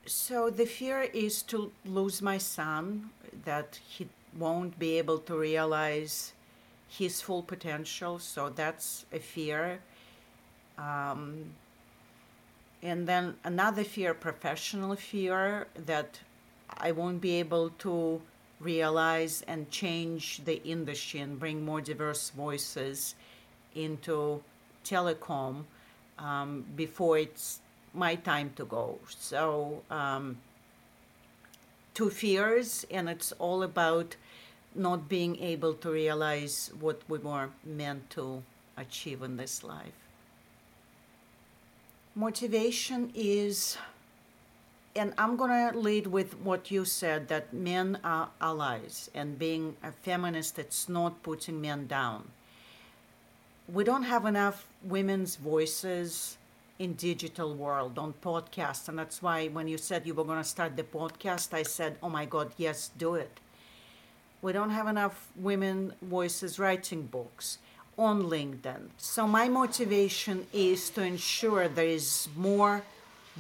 So 0.05 0.51
the 0.51 0.67
fear 0.67 1.03
is 1.03 1.43
to 1.45 1.71
lose 1.85 2.21
my 2.21 2.39
son, 2.39 3.11
that 3.45 3.79
he 3.89 4.09
won't 4.39 4.79
be 4.79 4.99
able 4.99 5.19
to 5.19 5.37
realize 5.37 6.33
his 6.89 7.21
full 7.21 7.43
potential. 7.43 8.19
So 8.19 8.49
that's 8.51 9.07
a 9.13 9.19
fear. 9.19 9.81
Um, 10.79 11.55
and 12.83 13.07
then 13.07 13.37
another 13.45 13.85
fear, 13.85 14.15
professional 14.15 14.97
fear, 14.97 15.69
that 15.87 16.19
I 16.69 16.93
won't 16.93 17.21
be 17.21 17.39
able 17.39 17.71
to 17.81 18.21
realize 18.61 19.43
and 19.47 19.71
change 19.71 20.45
the 20.45 20.63
industry 20.65 21.21
and 21.21 21.39
bring 21.39 21.65
more 21.65 21.81
diverse 21.81 22.31
voices 22.31 23.15
into 23.75 24.43
telecom 24.85 25.65
um, 26.19 26.65
before 26.77 27.19
it's 27.19 27.61
my 27.95 28.15
time 28.15 28.53
to 28.57 28.65
go. 28.65 28.99
So, 29.09 29.83
um, 29.91 30.39
two 31.95 32.11
fears, 32.11 32.87
and 32.91 33.09
it's 33.09 33.33
all 33.33 33.63
about 33.63 34.17
not 34.75 35.09
being 35.09 35.39
able 35.39 35.75
to 35.75 35.91
realize 35.91 36.71
what 36.81 37.03
we 37.09 37.19
were 37.19 37.51
meant 37.65 38.09
to 38.11 38.43
achieve 38.77 39.23
in 39.23 39.37
this 39.37 39.63
life. 39.63 39.93
Motivation 42.15 43.11
is, 43.15 43.77
and 44.97 45.13
I'm 45.19 45.37
to 45.37 45.79
lead 45.79 46.07
with 46.07 46.39
what 46.39 46.71
you 46.71 46.85
said 46.85 47.29
that 47.29 47.53
men 47.53 47.99
are 48.05 48.29
allies, 48.41 49.11
and 49.15 49.39
being 49.39 49.77
a 49.83 49.93
feminist, 49.93 50.59
it's 50.59 50.89
not 50.89 51.23
putting 51.23 51.61
men 51.61 51.87
down. 51.87 52.31
We 53.69 53.85
don't 53.85 54.03
have 54.03 54.27
enough 54.27 54.67
women's 54.83 55.37
voices 55.37 56.37
in 56.83 56.95
digital 56.95 57.55
world 57.55 57.99
on 57.99 58.13
podcasts 58.31 58.89
and 58.89 58.99
that's 58.99 59.23
why 59.23 59.49
when 59.49 59.67
you 59.69 59.79
said 59.79 60.07
you 60.07 60.15
were 60.15 60.25
going 60.25 60.43
to 60.47 60.53
start 60.57 60.77
the 60.77 60.83
podcast 60.83 61.55
i 61.55 61.63
said 61.63 61.97
oh 62.03 62.09
my 62.09 62.25
god 62.25 62.49
yes 62.57 62.91
do 62.99 63.15
it 63.15 63.41
we 64.43 64.53
don't 64.53 64.71
have 64.71 64.89
enough 64.89 65.31
women 65.37 65.93
voices 66.03 66.59
writing 66.59 67.03
books 67.03 67.59
on 67.99 68.25
LinkedIn. 68.25 68.89
So 68.97 69.27
my 69.27 69.49
motivation 69.49 70.47
is 70.53 70.91
to 70.91 71.03
ensure 71.03 71.69
there 71.69 71.87
is 71.87 72.29
more 72.37 72.83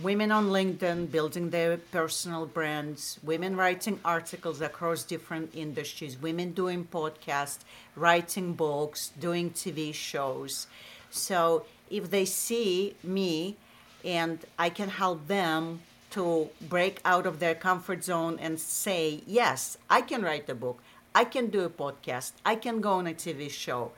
women 0.00 0.31
on 0.31 0.48
LinkedIn 0.48 1.11
building 1.11 1.50
their 1.50 1.76
personal 1.76 2.46
brands, 2.46 3.18
women 3.22 3.57
writing 3.57 3.98
articles 4.05 4.61
across 4.61 5.02
different 5.02 5.55
industries, 5.55 6.20
women 6.20 6.52
doing 6.52 6.87
podcasts, 6.90 7.59
writing 7.96 8.52
books, 8.52 9.11
doing 9.18 9.50
TV 9.50 9.92
shows. 9.92 10.66
So 11.11 11.66
if 11.92 12.11
they 12.11 12.24
see 12.24 12.96
me 13.05 13.57
and 14.05 14.38
I 14.59 14.70
can 14.70 14.88
help 14.88 15.28
them 15.28 15.81
to 16.11 16.48
break 16.61 17.00
out 17.05 17.26
of 17.26 17.38
their 17.38 17.55
comfort 17.55 18.02
zone 18.05 18.38
and 18.40 18.59
say, 18.59 19.22
yes, 19.26 19.78
I 19.88 20.00
can 20.00 20.22
write 20.22 20.48
a 20.48 20.55
book. 20.55 20.83
I 21.14 21.24
can 21.24 21.48
do 21.48 21.61
a 21.64 21.70
podcast, 21.70 22.33
I 22.44 22.55
can 22.57 22.81
go 22.81 22.92
on 22.92 23.07
a 23.07 23.12
TV 23.12 23.50
show, 23.50 23.92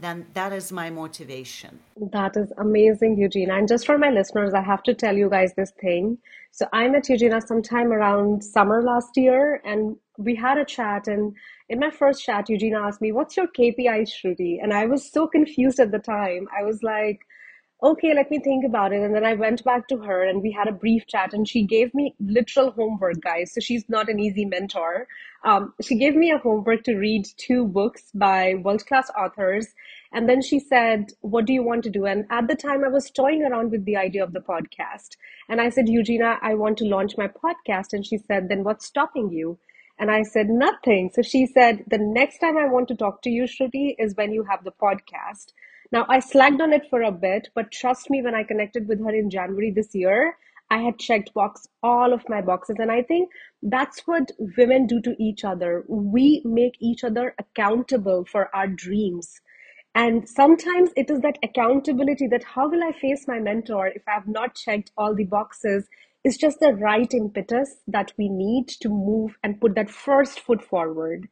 then 0.00 0.26
that 0.32 0.52
is 0.52 0.72
my 0.72 0.88
motivation. 0.88 1.80
That 1.96 2.36
is 2.36 2.52
amazing, 2.56 3.16
Eugina. 3.16 3.58
And 3.58 3.68
just 3.68 3.84
for 3.84 3.98
my 3.98 4.10
listeners, 4.10 4.54
I 4.54 4.62
have 4.62 4.82
to 4.84 4.94
tell 4.94 5.16
you 5.16 5.28
guys 5.28 5.52
this 5.54 5.72
thing. 5.72 6.18
So 6.50 6.66
I 6.72 6.88
met 6.88 7.04
Eugina 7.04 7.40
sometime 7.46 7.92
around 7.92 8.42
summer 8.42 8.82
last 8.82 9.16
year, 9.16 9.60
and 9.64 9.96
we 10.16 10.34
had 10.34 10.58
a 10.58 10.64
chat. 10.64 11.06
And 11.06 11.34
in 11.68 11.78
my 11.78 11.90
first 11.90 12.24
chat, 12.24 12.48
Eugina 12.48 12.86
asked 12.86 13.00
me, 13.00 13.12
What's 13.12 13.36
your 13.36 13.46
KPI, 13.46 14.08
Shruti? 14.08 14.58
And 14.62 14.72
I 14.72 14.86
was 14.86 15.10
so 15.10 15.26
confused 15.26 15.78
at 15.78 15.92
the 15.92 15.98
time. 15.98 16.48
I 16.58 16.64
was 16.64 16.82
like, 16.82 17.20
okay, 17.80 18.12
let 18.12 18.30
me 18.30 18.40
think 18.40 18.64
about 18.64 18.92
it. 18.92 19.00
And 19.00 19.14
then 19.14 19.24
I 19.24 19.34
went 19.34 19.62
back 19.62 19.86
to 19.88 19.98
her 19.98 20.28
and 20.28 20.42
we 20.42 20.50
had 20.50 20.66
a 20.66 20.72
brief 20.72 21.06
chat 21.06 21.32
and 21.32 21.48
she 21.48 21.62
gave 21.64 21.94
me 21.94 22.14
literal 22.18 22.72
homework, 22.72 23.20
guys. 23.20 23.52
So 23.54 23.60
she's 23.60 23.88
not 23.88 24.08
an 24.08 24.18
easy 24.18 24.44
mentor. 24.44 25.06
Um, 25.44 25.74
she 25.80 25.96
gave 25.96 26.16
me 26.16 26.32
a 26.32 26.38
homework 26.38 26.82
to 26.84 26.96
read 26.96 27.26
two 27.36 27.66
books 27.66 28.10
by 28.14 28.54
world 28.64 28.84
class 28.86 29.08
authors. 29.16 29.68
And 30.12 30.28
then 30.28 30.42
she 30.42 30.58
said, 30.58 31.12
What 31.20 31.44
do 31.44 31.52
you 31.52 31.62
want 31.62 31.84
to 31.84 31.90
do? 31.90 32.04
And 32.04 32.24
at 32.30 32.48
the 32.48 32.56
time, 32.56 32.84
I 32.84 32.88
was 32.88 33.10
toying 33.10 33.44
around 33.44 33.70
with 33.70 33.84
the 33.84 33.96
idea 33.96 34.24
of 34.24 34.32
the 34.32 34.40
podcast. 34.40 35.16
And 35.48 35.60
I 35.60 35.70
said, 35.70 35.86
Eugina, 35.86 36.38
I 36.42 36.54
want 36.54 36.78
to 36.78 36.84
launch 36.84 37.16
my 37.16 37.28
podcast. 37.28 37.92
And 37.92 38.04
she 38.04 38.18
said, 38.18 38.48
Then 38.48 38.64
what's 38.64 38.86
stopping 38.86 39.30
you? 39.30 39.58
And 39.98 40.10
I 40.10 40.22
said, 40.22 40.48
Nothing. 40.48 41.10
So 41.12 41.22
she 41.22 41.46
said, 41.46 41.84
The 41.86 41.98
next 41.98 42.38
time 42.38 42.56
I 42.56 42.66
want 42.66 42.88
to 42.88 42.96
talk 42.96 43.22
to 43.22 43.30
you, 43.30 43.44
Shruti, 43.44 43.94
is 43.98 44.14
when 44.14 44.32
you 44.32 44.44
have 44.44 44.64
the 44.64 44.72
podcast. 44.72 45.52
Now, 45.90 46.04
I 46.08 46.20
slacked 46.20 46.60
on 46.60 46.72
it 46.74 46.86
for 46.90 47.02
a 47.02 47.10
bit, 47.10 47.48
but 47.54 47.72
trust 47.72 48.10
me, 48.10 48.20
when 48.20 48.34
I 48.34 48.44
connected 48.44 48.86
with 48.88 49.02
her 49.02 49.10
in 49.10 49.30
January 49.30 49.70
this 49.70 49.94
year, 49.94 50.36
I 50.70 50.78
had 50.82 50.98
checked 50.98 51.32
box 51.32 51.66
all 51.82 52.12
of 52.12 52.28
my 52.28 52.42
boxes. 52.42 52.76
And 52.78 52.92
I 52.92 53.02
think 53.02 53.30
that's 53.62 54.06
what 54.06 54.30
women 54.58 54.86
do 54.86 55.00
to 55.00 55.16
each 55.18 55.44
other. 55.44 55.84
We 55.88 56.42
make 56.44 56.76
each 56.78 57.04
other 57.04 57.34
accountable 57.38 58.26
for 58.30 58.54
our 58.54 58.68
dreams. 58.68 59.40
And 59.98 60.28
sometimes 60.28 60.90
it 60.94 61.10
is 61.10 61.22
that 61.22 61.40
accountability 61.42 62.28
that 62.28 62.44
how 62.44 62.68
will 62.68 62.84
I 62.84 62.92
face 62.92 63.26
my 63.26 63.40
mentor 63.40 63.88
if 63.88 64.02
I 64.06 64.12
have 64.12 64.28
not 64.28 64.54
checked 64.54 64.92
all 64.96 65.12
the 65.12 65.24
boxes 65.24 65.88
is 66.22 66.36
just 66.36 66.60
the 66.60 66.72
right 66.72 67.12
impetus 67.12 67.78
that 67.88 68.12
we 68.16 68.28
need 68.28 68.68
to 68.80 68.88
move 68.88 69.36
and 69.42 69.60
put 69.60 69.74
that 69.74 69.90
first 69.90 70.38
foot 70.38 70.62
forward. 70.62 71.26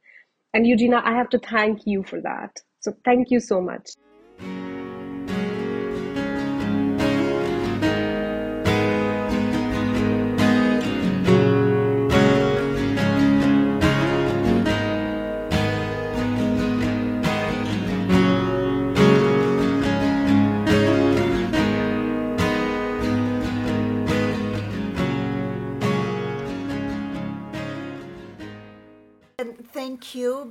And 0.53 0.67
Eugina, 0.67 1.01
I 1.05 1.15
have 1.15 1.29
to 1.31 1.39
thank 1.39 1.83
you 1.87 2.03
for 2.03 2.21
that. 2.23 2.59
So 2.81 2.93
thank 3.05 3.31
you 3.31 3.39
so 3.39 3.61
much. 3.61 3.91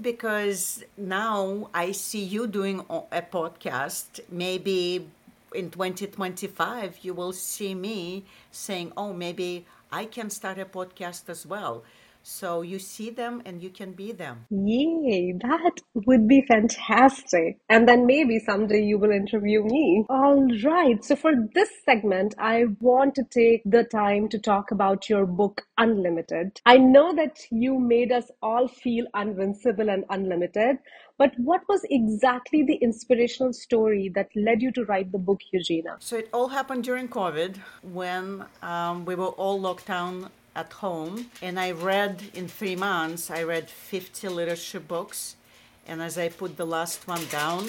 Because 0.05 0.83
now 0.97 1.67
I 1.73 1.91
see 1.91 2.21
you 2.21 2.45
doing 2.45 2.81
a 3.11 3.23
podcast. 3.23 4.19
Maybe 4.29 5.09
in 5.55 5.71
2025, 5.71 6.99
you 7.01 7.15
will 7.15 7.33
see 7.33 7.73
me 7.73 8.23
saying, 8.51 8.93
oh, 8.95 9.13
maybe 9.13 9.65
I 9.91 10.05
can 10.05 10.29
start 10.29 10.59
a 10.59 10.65
podcast 10.65 11.27
as 11.27 11.43
well. 11.43 11.83
So 12.27 12.63
you 12.63 12.79
see 12.79 13.11
them 13.11 13.43
and 13.45 13.61
you 13.61 13.69
can 13.69 13.91
be 13.91 14.11
them. 14.11 14.47
Yay, 14.49 15.33
that 15.43 15.73
would 15.93 16.27
be 16.27 16.43
fantastic. 16.47 17.59
And 17.69 17.88
then 17.88 18.07
maybe 18.07 18.39
someday 18.39 18.81
you 18.81 18.97
will 18.97 19.11
interview 19.11 19.63
me. 19.63 20.05
All 20.09 20.47
right. 20.63 21.05
So 21.05 21.15
for 21.15 21.33
this 21.53 21.69
segment, 21.85 22.33
I 22.39 22.65
want 22.79 23.13
to 23.15 23.23
take 23.29 23.61
the 23.63 23.83
time 23.83 24.27
to 24.29 24.39
talk 24.39 24.71
about 24.71 25.07
your 25.07 25.27
book, 25.27 25.61
Unlimited. 25.77 26.59
I 26.65 26.77
know 26.77 27.13
that 27.15 27.38
you 27.51 27.77
made 27.77 28.11
us 28.11 28.31
all 28.41 28.67
feel 28.67 29.05
invincible 29.15 29.91
and 29.91 30.03
unlimited. 30.09 30.77
But 31.19 31.31
what 31.38 31.61
was 31.69 31.81
exactly 31.91 32.63
the 32.63 32.75
inspirational 32.81 33.53
story 33.53 34.11
that 34.15 34.29
led 34.35 34.63
you 34.63 34.71
to 34.71 34.83
write 34.85 35.11
the 35.11 35.19
book, 35.19 35.41
Eugina? 35.53 35.97
So 35.99 36.17
it 36.17 36.29
all 36.33 36.47
happened 36.47 36.85
during 36.85 37.07
COVID 37.07 37.57
when 37.83 38.45
um, 38.63 39.05
we 39.05 39.13
were 39.13 39.27
all 39.27 39.61
locked 39.61 39.85
down 39.85 40.31
at 40.55 40.71
home 40.73 41.29
and 41.41 41.59
I 41.59 41.71
read 41.71 42.23
in 42.33 42.47
three 42.47 42.75
months, 42.75 43.29
I 43.29 43.43
read 43.43 43.69
50 43.69 44.29
leadership 44.29 44.87
books. 44.87 45.35
And 45.87 46.01
as 46.01 46.17
I 46.17 46.29
put 46.29 46.57
the 46.57 46.65
last 46.65 47.07
one 47.07 47.25
down, 47.27 47.67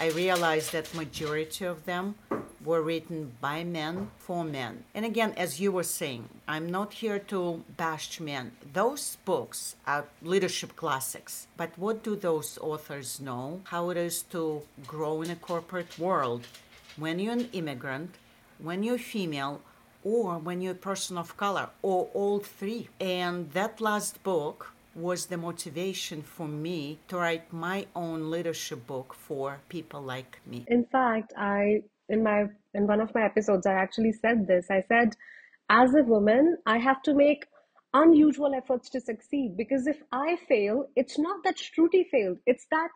I 0.00 0.10
realized 0.10 0.72
that 0.72 0.92
majority 0.94 1.64
of 1.64 1.84
them 1.84 2.16
were 2.64 2.82
written 2.82 3.32
by 3.40 3.62
men 3.62 4.10
for 4.18 4.44
men. 4.44 4.84
And 4.94 5.04
again, 5.04 5.32
as 5.36 5.60
you 5.60 5.70
were 5.70 5.84
saying, 5.84 6.28
I'm 6.48 6.70
not 6.70 6.94
here 6.94 7.18
to 7.18 7.62
bash 7.76 8.18
men. 8.20 8.52
Those 8.72 9.16
books 9.24 9.76
are 9.86 10.06
leadership 10.22 10.74
classics. 10.76 11.46
But 11.56 11.70
what 11.76 12.02
do 12.02 12.16
those 12.16 12.58
authors 12.60 13.20
know? 13.20 13.60
How 13.64 13.90
it 13.90 13.96
is 13.96 14.22
to 14.34 14.62
grow 14.86 15.22
in 15.22 15.30
a 15.30 15.36
corporate 15.36 15.98
world 15.98 16.46
when 16.96 17.18
you're 17.18 17.32
an 17.32 17.48
immigrant, 17.52 18.16
when 18.58 18.82
you're 18.82 18.98
female, 18.98 19.60
or 20.04 20.38
when 20.38 20.60
you're 20.60 20.72
a 20.72 20.86
person 20.90 21.16
of 21.18 21.36
color, 21.36 21.68
or 21.82 22.08
all 22.14 22.38
three. 22.38 22.88
And 23.00 23.50
that 23.52 23.80
last 23.80 24.22
book 24.22 24.72
was 24.94 25.26
the 25.26 25.36
motivation 25.36 26.22
for 26.22 26.46
me 26.46 26.98
to 27.08 27.16
write 27.16 27.52
my 27.52 27.86
own 27.94 28.30
leadership 28.30 28.86
book 28.86 29.14
for 29.14 29.58
people 29.68 30.02
like 30.02 30.38
me. 30.46 30.64
In 30.68 30.84
fact, 30.84 31.32
I 31.36 31.82
in 32.08 32.22
my 32.22 32.46
in 32.74 32.86
one 32.86 33.00
of 33.00 33.14
my 33.14 33.24
episodes 33.24 33.66
I 33.66 33.72
actually 33.72 34.12
said 34.12 34.46
this. 34.46 34.66
I 34.70 34.82
said 34.88 35.16
as 35.70 35.94
a 35.94 36.02
woman, 36.02 36.58
I 36.66 36.78
have 36.78 37.02
to 37.04 37.14
make 37.14 37.46
unusual 37.94 38.54
efforts 38.54 38.88
to 38.90 39.00
succeed 39.00 39.56
because 39.56 39.86
if 39.86 40.02
I 40.12 40.36
fail, 40.48 40.88
it's 40.96 41.18
not 41.18 41.42
that 41.44 41.56
Shruti 41.56 42.06
failed, 42.10 42.38
it's 42.46 42.66
that 42.70 42.90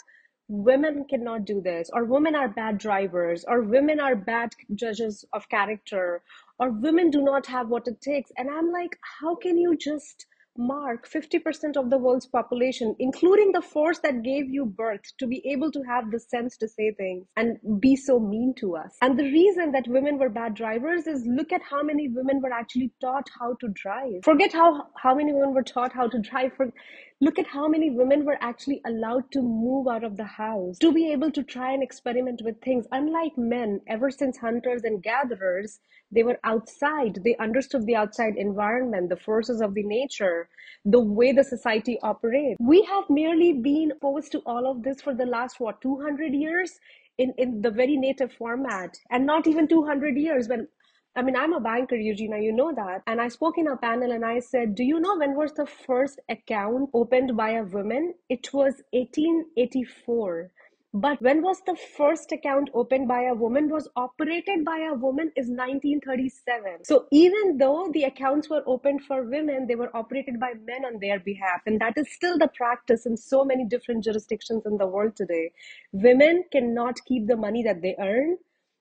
women 0.49 1.05
cannot 1.09 1.45
do 1.45 1.61
this 1.61 1.90
or 1.92 2.05
women 2.05 2.35
are 2.35 2.49
bad 2.49 2.79
drivers 2.79 3.45
or 3.49 3.62
women 3.62 3.99
are 3.99 4.14
bad 4.14 4.53
judges 4.75 5.25
of 5.33 5.49
character 5.49 6.23
or 6.59 6.71
women 6.71 7.11
do 7.11 7.23
not 7.23 7.47
have 7.47 7.69
what 7.69 7.87
it 7.88 8.01
takes. 8.01 8.31
And 8.37 8.51
i'm 8.51 8.71
like 8.73 8.99
how 9.21 9.35
can 9.37 9.59
you 9.59 9.77
just 9.77 10.27
mark 10.59 11.09
50% 11.09 11.77
of 11.77 11.90
the 11.90 11.99
world's 11.99 12.27
population, 12.27 12.95
including 12.99 13.53
the 13.53 13.62
force 13.62 13.99
that 14.01 14.23
gave 14.23 14.49
you 14.49 14.66
birth, 14.66 15.03
to 15.19 15.27
be 15.27 15.42
able 15.51 15.71
to 15.73 15.83
have 15.83 16.11
the 16.11 16.21
sense 16.21 16.57
to 16.59 16.69
say 16.69 16.92
things 16.92 17.27
and 17.37 17.59
be 17.81 17.97
so 17.97 18.19
mean 18.19 18.55
to 18.59 18.77
us. 18.77 18.97
And 19.03 19.19
the 19.19 19.25
reason 19.25 19.73
that 19.73 19.88
women 19.88 20.19
were 20.19 20.29
bad 20.29 20.55
drivers 20.55 21.07
is 21.07 21.27
look 21.27 21.53
at 21.53 21.62
how 21.62 21.83
many 21.83 22.09
women 22.09 22.40
were 22.42 22.53
actually 22.53 22.92
taught 23.01 23.29
how 23.38 23.55
to 23.61 23.69
drive. 23.69 24.25
Forget 24.25 24.53
how, 24.53 24.88
how 24.97 25.14
many 25.14 25.33
women 25.33 25.55
were 25.55 25.62
taught 25.62 25.92
how 25.92 26.09
to 26.09 26.19
drive. 26.21 26.53
For, 26.57 26.73
look 27.21 27.38
at 27.38 27.47
how 27.47 27.69
many 27.69 27.90
women 27.90 28.25
were 28.25 28.38
actually 28.40 28.81
allowed 28.87 29.31
to 29.33 29.40
move 29.40 29.88
out 29.88 30.05
of 30.05 30.16
the 30.16 30.25
house, 30.25 30.79
to 30.79 30.92
be 30.92 31.12
able 31.12 31.31
to 31.33 31.42
try 31.42 31.73
and 31.73 31.83
experiment 31.83 32.42
with 32.45 32.61
things. 32.61 32.87
Unlike 32.92 33.38
men, 33.38 33.81
ever 33.87 34.11
since 34.11 34.38
hunters 34.38 34.83
and 34.85 35.03
gatherers, 35.03 35.81
they 36.12 36.23
were 36.23 36.38
outside. 36.45 37.19
They 37.25 37.37
understood 37.37 37.87
the 37.87 37.97
outside 37.97 38.35
environment, 38.37 39.09
the 39.09 39.16
forces 39.16 39.61
of 39.61 39.75
the 39.75 39.83
nature, 39.83 40.46
the 40.85 41.01
way 41.01 41.33
the 41.33 41.45
society 41.45 41.99
operates. 42.03 42.57
We 42.61 42.83
have 42.83 43.05
merely 43.11 43.53
been 43.55 43.93
opposed 43.93 44.33
to 44.33 44.43
all 44.47 44.71
of 44.71 44.83
this 44.83 45.01
for 45.01 45.15
the 45.15 45.27
last, 45.27 45.61
what, 45.61 45.81
200 45.81 46.33
years? 46.35 46.79
In, 47.19 47.33
in 47.39 47.63
the 47.63 47.71
very 47.71 47.97
native 47.97 48.31
format 48.35 48.95
and 49.11 49.25
not 49.25 49.47
even 49.47 49.67
200 49.67 50.19
years 50.19 50.49
when 50.49 50.69
I 51.17 51.23
mean, 51.23 51.35
I'm 51.35 51.55
a 51.55 51.61
banker, 51.61 51.97
Eugina, 51.97 52.43
you 52.43 52.53
know 52.53 52.75
that. 52.77 53.01
And 53.07 53.23
I 53.23 53.29
spoke 53.29 53.57
in 53.57 53.69
a 53.69 53.77
panel 53.77 54.13
and 54.13 54.23
I 54.23 54.39
said, 54.41 54.75
Do 54.75 54.85
you 54.85 55.01
know 55.01 55.17
when 55.17 55.35
was 55.35 55.55
the 55.55 55.65
first 55.67 56.21
account 56.29 56.91
opened 56.93 57.35
by 57.39 57.53
a 57.53 57.65
woman? 57.65 58.13
It 58.29 58.53
was 58.53 58.75
1884. 58.93 60.51
But 60.99 61.21
when 61.21 61.43
was 61.43 61.61
the 61.67 61.77
first 61.77 62.33
account 62.33 62.71
opened 62.73 63.07
by 63.07 63.25
a 63.25 63.35
woman 63.35 63.69
was 63.69 63.87
operated 63.97 64.65
by 64.65 64.79
a 64.79 64.95
woman 64.95 65.31
is 65.37 65.49
1937. 65.49 66.85
So 66.85 67.07
even 67.13 67.59
though 67.59 67.91
the 67.93 68.05
accounts 68.05 68.49
were 68.49 68.63
opened 68.65 69.03
for 69.05 69.23
women, 69.23 69.67
they 69.67 69.75
were 69.75 69.95
operated 69.95 70.41
by 70.41 70.55
men 70.55 70.87
on 70.87 70.99
their 70.99 71.21
behalf. 71.21 71.61
And 71.67 71.79
that 71.83 71.99
is 71.99 72.11
still 72.11 72.39
the 72.39 72.49
practice 72.49 73.05
in 73.05 73.19
so 73.19 73.45
many 73.45 73.67
different 73.67 74.05
jurisdictions 74.05 74.65
in 74.65 74.79
the 74.79 74.87
world 74.87 75.17
today. 75.17 75.53
Women 75.93 76.45
cannot 76.51 77.05
keep 77.05 77.27
the 77.27 77.37
money 77.37 77.63
that 77.63 77.83
they 77.83 77.95
earn. 77.99 78.39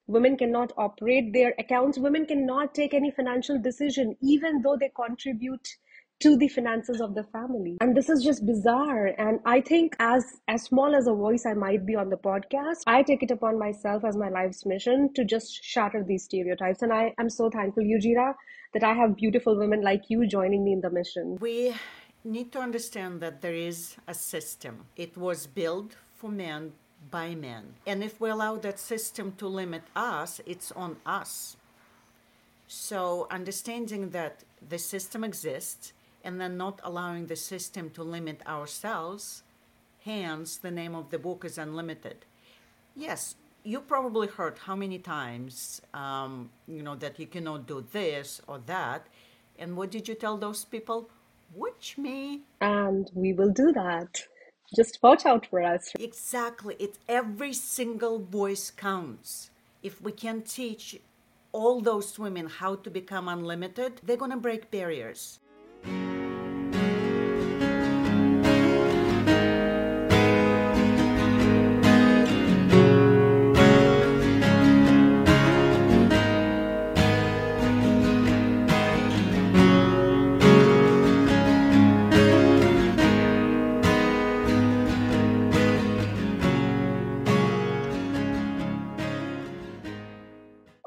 Women 0.07 0.37
cannot 0.37 0.71
operate 0.77 1.33
their 1.33 1.53
accounts. 1.59 1.97
Women 1.97 2.25
cannot 2.25 2.73
take 2.73 2.93
any 2.93 3.11
financial 3.11 3.59
decision, 3.59 4.15
even 4.21 4.61
though 4.61 4.77
they 4.79 4.91
contribute 4.95 5.75
to 6.21 6.37
the 6.37 6.47
finances 6.47 7.01
of 7.01 7.13
the 7.13 7.23
family. 7.23 7.77
And 7.81 7.95
this 7.95 8.09
is 8.09 8.23
just 8.23 8.45
bizarre. 8.45 9.07
And 9.17 9.39
i 9.45 9.61
think 9.61 9.95
as 9.99 10.23
as 10.47 10.63
small 10.63 10.95
as 10.95 11.07
a 11.07 11.13
voice 11.13 11.45
i 11.45 11.53
might 11.53 11.85
be 11.85 11.95
on 11.95 12.09
the 12.09 12.17
podcast 12.17 12.83
i 12.87 13.03
take 13.03 13.23
it 13.23 13.31
upon 13.31 13.59
myself 13.59 14.03
as 14.05 14.15
my 14.15 14.29
life's 14.29 14.65
mission 14.65 15.11
to 15.15 15.25
just 15.25 15.63
shatter 15.63 16.03
these 16.03 16.23
stereotypes. 16.23 16.81
And 16.81 16.93
i 16.93 17.13
am 17.19 17.29
so 17.29 17.49
thankful 17.49 17.83
Eugina, 17.83 18.33
that 18.73 18.83
i 18.83 18.93
have 18.93 19.15
beautiful 19.15 19.57
women 19.57 19.81
like 19.81 20.03
you 20.09 20.27
joining 20.27 20.63
me 20.63 20.73
in 20.73 20.81
the 20.81 20.89
mission. 20.89 21.37
We 21.39 21.75
need 22.23 22.51
to 22.53 22.59
understand 22.59 23.21
that 23.21 23.41
there 23.41 23.53
is 23.53 23.95
a 24.07 24.13
system. 24.13 24.85
It 24.95 25.17
was 25.17 25.45
built 25.47 25.95
for 26.15 26.29
men 26.29 26.71
by 27.11 27.35
men. 27.35 27.75
And 27.85 28.03
if 28.03 28.19
we 28.19 28.29
allow 28.29 28.55
that 28.57 28.79
system 28.79 29.33
to 29.37 29.47
limit 29.47 29.83
us 29.95 30.41
it's 30.45 30.71
on 30.71 30.97
us. 31.05 31.57
So 32.67 33.27
understanding 33.29 34.09
that 34.09 34.43
the 34.67 34.79
system 34.79 35.23
exists 35.23 35.93
and 36.25 36.41
then 36.41 36.57
not 36.57 36.81
allowing 36.83 37.27
the 37.27 37.35
system 37.35 37.89
to 37.91 38.03
limit 38.03 38.41
ourselves, 38.47 39.43
hence 40.03 40.57
the 40.57 40.71
name 40.71 40.95
of 40.95 41.11
the 41.11 41.19
book 41.19 41.45
is 41.45 41.57
Unlimited. 41.57 42.25
Yes, 42.95 43.35
you 43.63 43.79
probably 43.79 44.27
heard 44.27 44.57
how 44.57 44.75
many 44.75 44.99
times, 44.99 45.81
um, 45.93 46.49
you 46.67 46.83
know, 46.83 46.95
that 46.95 47.19
you 47.19 47.27
cannot 47.27 47.67
do 47.67 47.85
this 47.91 48.41
or 48.47 48.59
that. 48.65 49.07
And 49.57 49.77
what 49.77 49.91
did 49.91 50.07
you 50.07 50.15
tell 50.15 50.37
those 50.37 50.65
people? 50.65 51.09
Watch 51.53 51.97
me. 51.97 52.41
And 52.61 53.09
we 53.13 53.33
will 53.33 53.51
do 53.51 53.71
that. 53.73 54.21
Just 54.75 54.99
watch 55.01 55.25
out 55.25 55.45
for 55.47 55.61
us. 55.61 55.93
Exactly. 55.99 56.75
It's 56.79 56.99
every 57.07 57.53
single 57.53 58.19
voice 58.19 58.71
counts. 58.71 59.51
If 59.83 60.01
we 60.01 60.11
can 60.11 60.41
teach 60.41 60.99
all 61.51 61.81
those 61.81 62.19
women 62.19 62.47
how 62.47 62.75
to 62.75 62.89
become 62.89 63.27
unlimited, 63.27 64.01
they're 64.03 64.17
going 64.17 64.31
to 64.31 64.37
break 64.37 64.71
barriers. 64.71 65.39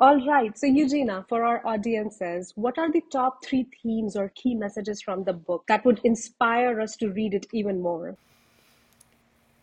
All 0.00 0.24
right. 0.24 0.56
So, 0.56 0.68
Eugina, 0.68 1.28
for 1.28 1.42
our 1.44 1.60
audiences, 1.66 2.52
what 2.54 2.78
are 2.78 2.90
the 2.90 3.02
top 3.10 3.44
three 3.44 3.66
themes 3.82 4.14
or 4.14 4.28
key 4.36 4.54
messages 4.54 5.02
from 5.02 5.24
the 5.24 5.32
book 5.32 5.64
that 5.66 5.84
would 5.84 6.00
inspire 6.04 6.80
us 6.80 6.94
to 6.98 7.10
read 7.10 7.34
it 7.34 7.46
even 7.52 7.82
more? 7.82 8.16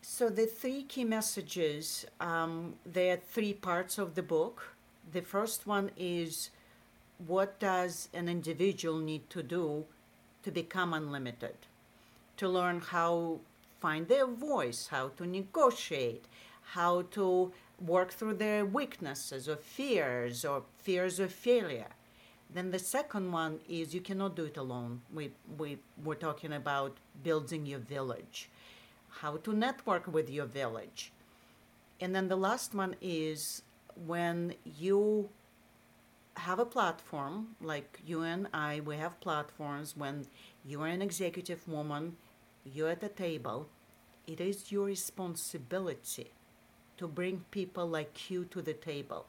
So, 0.02 0.28
the 0.28 0.44
three 0.44 0.82
key 0.82 1.04
messages, 1.04 2.04
um, 2.20 2.74
there 2.84 3.14
are 3.14 3.16
three 3.16 3.54
parts 3.54 3.96
of 3.96 4.14
the 4.14 4.22
book. 4.22 4.74
The 5.10 5.22
first 5.22 5.66
one 5.66 5.90
is 5.96 6.50
what 7.26 7.58
does 7.58 8.10
an 8.12 8.28
individual 8.28 8.98
need 8.98 9.30
to 9.30 9.42
do 9.42 9.86
to 10.42 10.50
become 10.50 10.92
unlimited? 10.92 11.56
To 12.36 12.48
learn 12.48 12.80
how 12.80 13.40
find 13.78 14.06
their 14.06 14.26
voice, 14.26 14.88
how 14.88 15.08
to 15.16 15.26
negotiate, 15.26 16.26
how 16.74 17.02
to 17.12 17.52
work 17.84 18.12
through 18.12 18.34
their 18.34 18.64
weaknesses 18.64 19.48
or 19.48 19.56
fears 19.56 20.44
or 20.44 20.62
fears 20.78 21.20
of 21.20 21.32
failure. 21.32 21.88
Then 22.52 22.70
the 22.70 22.78
second 22.78 23.32
one 23.32 23.60
is 23.68 23.94
you 23.94 24.00
cannot 24.00 24.36
do 24.36 24.44
it 24.44 24.56
alone. 24.56 25.02
We, 25.12 25.32
we, 25.58 25.78
we're 26.02 26.14
talking 26.14 26.52
about 26.52 26.96
building 27.22 27.66
your 27.66 27.80
village, 27.80 28.48
how 29.10 29.36
to 29.38 29.52
network 29.52 30.06
with 30.06 30.30
your 30.30 30.46
village. 30.46 31.12
And 32.00 32.14
then 32.14 32.28
the 32.28 32.36
last 32.36 32.74
one 32.74 32.94
is 33.00 33.62
when 34.06 34.54
you 34.78 35.28
have 36.36 36.58
a 36.58 36.66
platform, 36.66 37.56
like 37.60 38.00
you 38.06 38.22
and 38.22 38.46
I, 38.52 38.80
we 38.80 38.96
have 38.96 39.20
platforms 39.20 39.96
when 39.96 40.26
you 40.64 40.82
are 40.82 40.88
an 40.88 41.02
executive 41.02 41.66
woman, 41.66 42.16
you're 42.64 42.90
at 42.90 43.00
the 43.00 43.08
table, 43.08 43.68
it 44.26 44.40
is 44.40 44.70
your 44.70 44.86
responsibility 44.86 46.32
to 46.98 47.08
bring 47.08 47.44
people 47.50 47.86
like 47.86 48.30
you 48.30 48.44
to 48.46 48.62
the 48.62 48.72
table. 48.72 49.26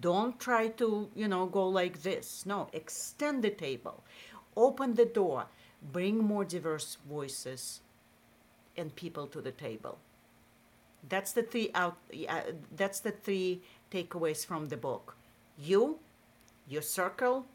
Don't 0.00 0.38
try 0.38 0.68
to, 0.68 1.08
you 1.14 1.28
know, 1.28 1.46
go 1.46 1.68
like 1.68 2.02
this. 2.02 2.46
No, 2.46 2.68
extend 2.72 3.42
the 3.42 3.50
table, 3.50 4.02
open 4.56 4.94
the 4.94 5.04
door, 5.04 5.46
bring 5.92 6.18
more 6.18 6.44
diverse 6.44 6.98
voices 7.08 7.80
and 8.76 8.94
people 8.94 9.26
to 9.26 9.40
the 9.40 9.50
table. 9.50 9.98
That's 11.08 11.32
the 11.32 11.42
three 11.42 11.70
out. 11.74 11.96
Uh, 12.28 12.40
that's 12.76 13.00
the 13.00 13.12
three 13.12 13.62
takeaways 13.90 14.44
from 14.44 14.68
the 14.68 14.76
book. 14.76 15.16
You, 15.58 15.98
your 16.68 16.82
circle, 16.82 17.46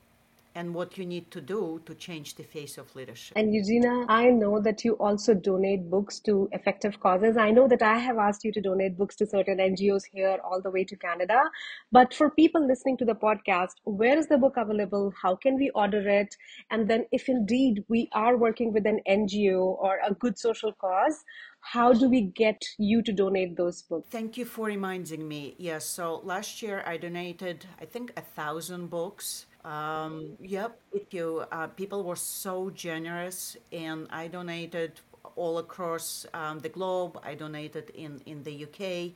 and 0.55 0.73
what 0.73 0.97
you 0.97 1.05
need 1.05 1.31
to 1.31 1.41
do 1.41 1.81
to 1.85 1.95
change 1.95 2.35
the 2.35 2.43
face 2.43 2.77
of 2.77 2.95
leadership. 2.95 3.37
And 3.37 3.53
Eugina, 3.53 4.05
I 4.07 4.29
know 4.29 4.61
that 4.61 4.83
you 4.83 4.93
also 4.93 5.33
donate 5.33 5.89
books 5.89 6.19
to 6.21 6.49
effective 6.51 6.99
causes. 6.99 7.37
I 7.37 7.51
know 7.51 7.67
that 7.67 7.81
I 7.81 7.97
have 7.97 8.17
asked 8.17 8.43
you 8.43 8.51
to 8.51 8.61
donate 8.61 8.97
books 8.97 9.15
to 9.17 9.25
certain 9.25 9.57
NGOs 9.57 10.03
here 10.11 10.37
all 10.43 10.61
the 10.61 10.71
way 10.71 10.83
to 10.83 10.95
Canada. 10.95 11.41
But 11.91 12.13
for 12.13 12.29
people 12.29 12.65
listening 12.65 12.97
to 12.97 13.05
the 13.05 13.15
podcast, 13.15 13.75
where 13.83 14.17
is 14.17 14.27
the 14.27 14.37
book 14.37 14.55
available? 14.57 15.13
How 15.21 15.35
can 15.35 15.55
we 15.55 15.69
order 15.71 16.07
it? 16.07 16.35
And 16.69 16.87
then, 16.89 17.05
if 17.11 17.29
indeed 17.29 17.83
we 17.87 18.09
are 18.13 18.37
working 18.37 18.73
with 18.73 18.85
an 18.85 18.99
NGO 19.07 19.59
or 19.59 19.99
a 20.07 20.13
good 20.13 20.37
social 20.37 20.71
cause, 20.73 21.23
how 21.63 21.93
do 21.93 22.09
we 22.09 22.21
get 22.21 22.61
you 22.77 23.01
to 23.01 23.13
donate 23.13 23.55
those 23.55 23.81
books? 23.83 24.09
Thank 24.09 24.37
you 24.37 24.45
for 24.45 24.67
reminding 24.67 25.27
me. 25.27 25.55
Yes, 25.57 25.85
so 25.85 26.21
last 26.23 26.61
year 26.61 26.83
I 26.85 26.97
donated, 26.97 27.65
I 27.81 27.85
think, 27.85 28.11
a 28.17 28.21
thousand 28.21 28.89
books 28.89 29.45
um, 29.65 30.37
yep, 30.41 30.79
thank 30.91 31.13
you. 31.13 31.45
Uh, 31.51 31.67
people 31.67 32.03
were 32.03 32.17
so 32.17 32.69
generous, 32.69 33.55
and 33.71 34.07
I 34.09 34.27
donated 34.27 34.99
all 35.35 35.57
across 35.59 36.25
um, 36.33 36.59
the 36.59 36.69
globe. 36.69 37.19
I 37.23 37.35
donated 37.35 37.89
in, 37.91 38.21
in 38.25 38.43
the 38.43 38.65
UK, 38.65 39.13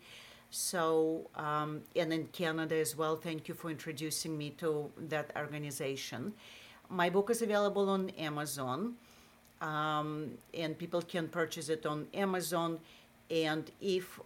so 0.49 1.29
um, 1.35 1.81
and 1.95 2.13
in 2.13 2.27
Canada 2.27 2.75
as 2.75 2.95
well. 2.95 3.17
Thank 3.17 3.47
you 3.47 3.53
for 3.55 3.69
introducing 3.69 4.37
me 4.37 4.51
to 4.51 4.89
that 5.09 5.31
organization. 5.35 6.33
My 6.89 7.09
book 7.09 7.29
is 7.29 7.41
available 7.41 7.89
on 7.89 8.09
Amazon, 8.11 8.95
um, 9.61 10.37
and 10.53 10.77
people 10.77 11.01
can 11.01 11.27
purchase 11.27 11.67
it 11.67 11.85
on 11.85 12.07
Amazon. 12.13 12.79
And 13.29 13.69
if 13.81 14.19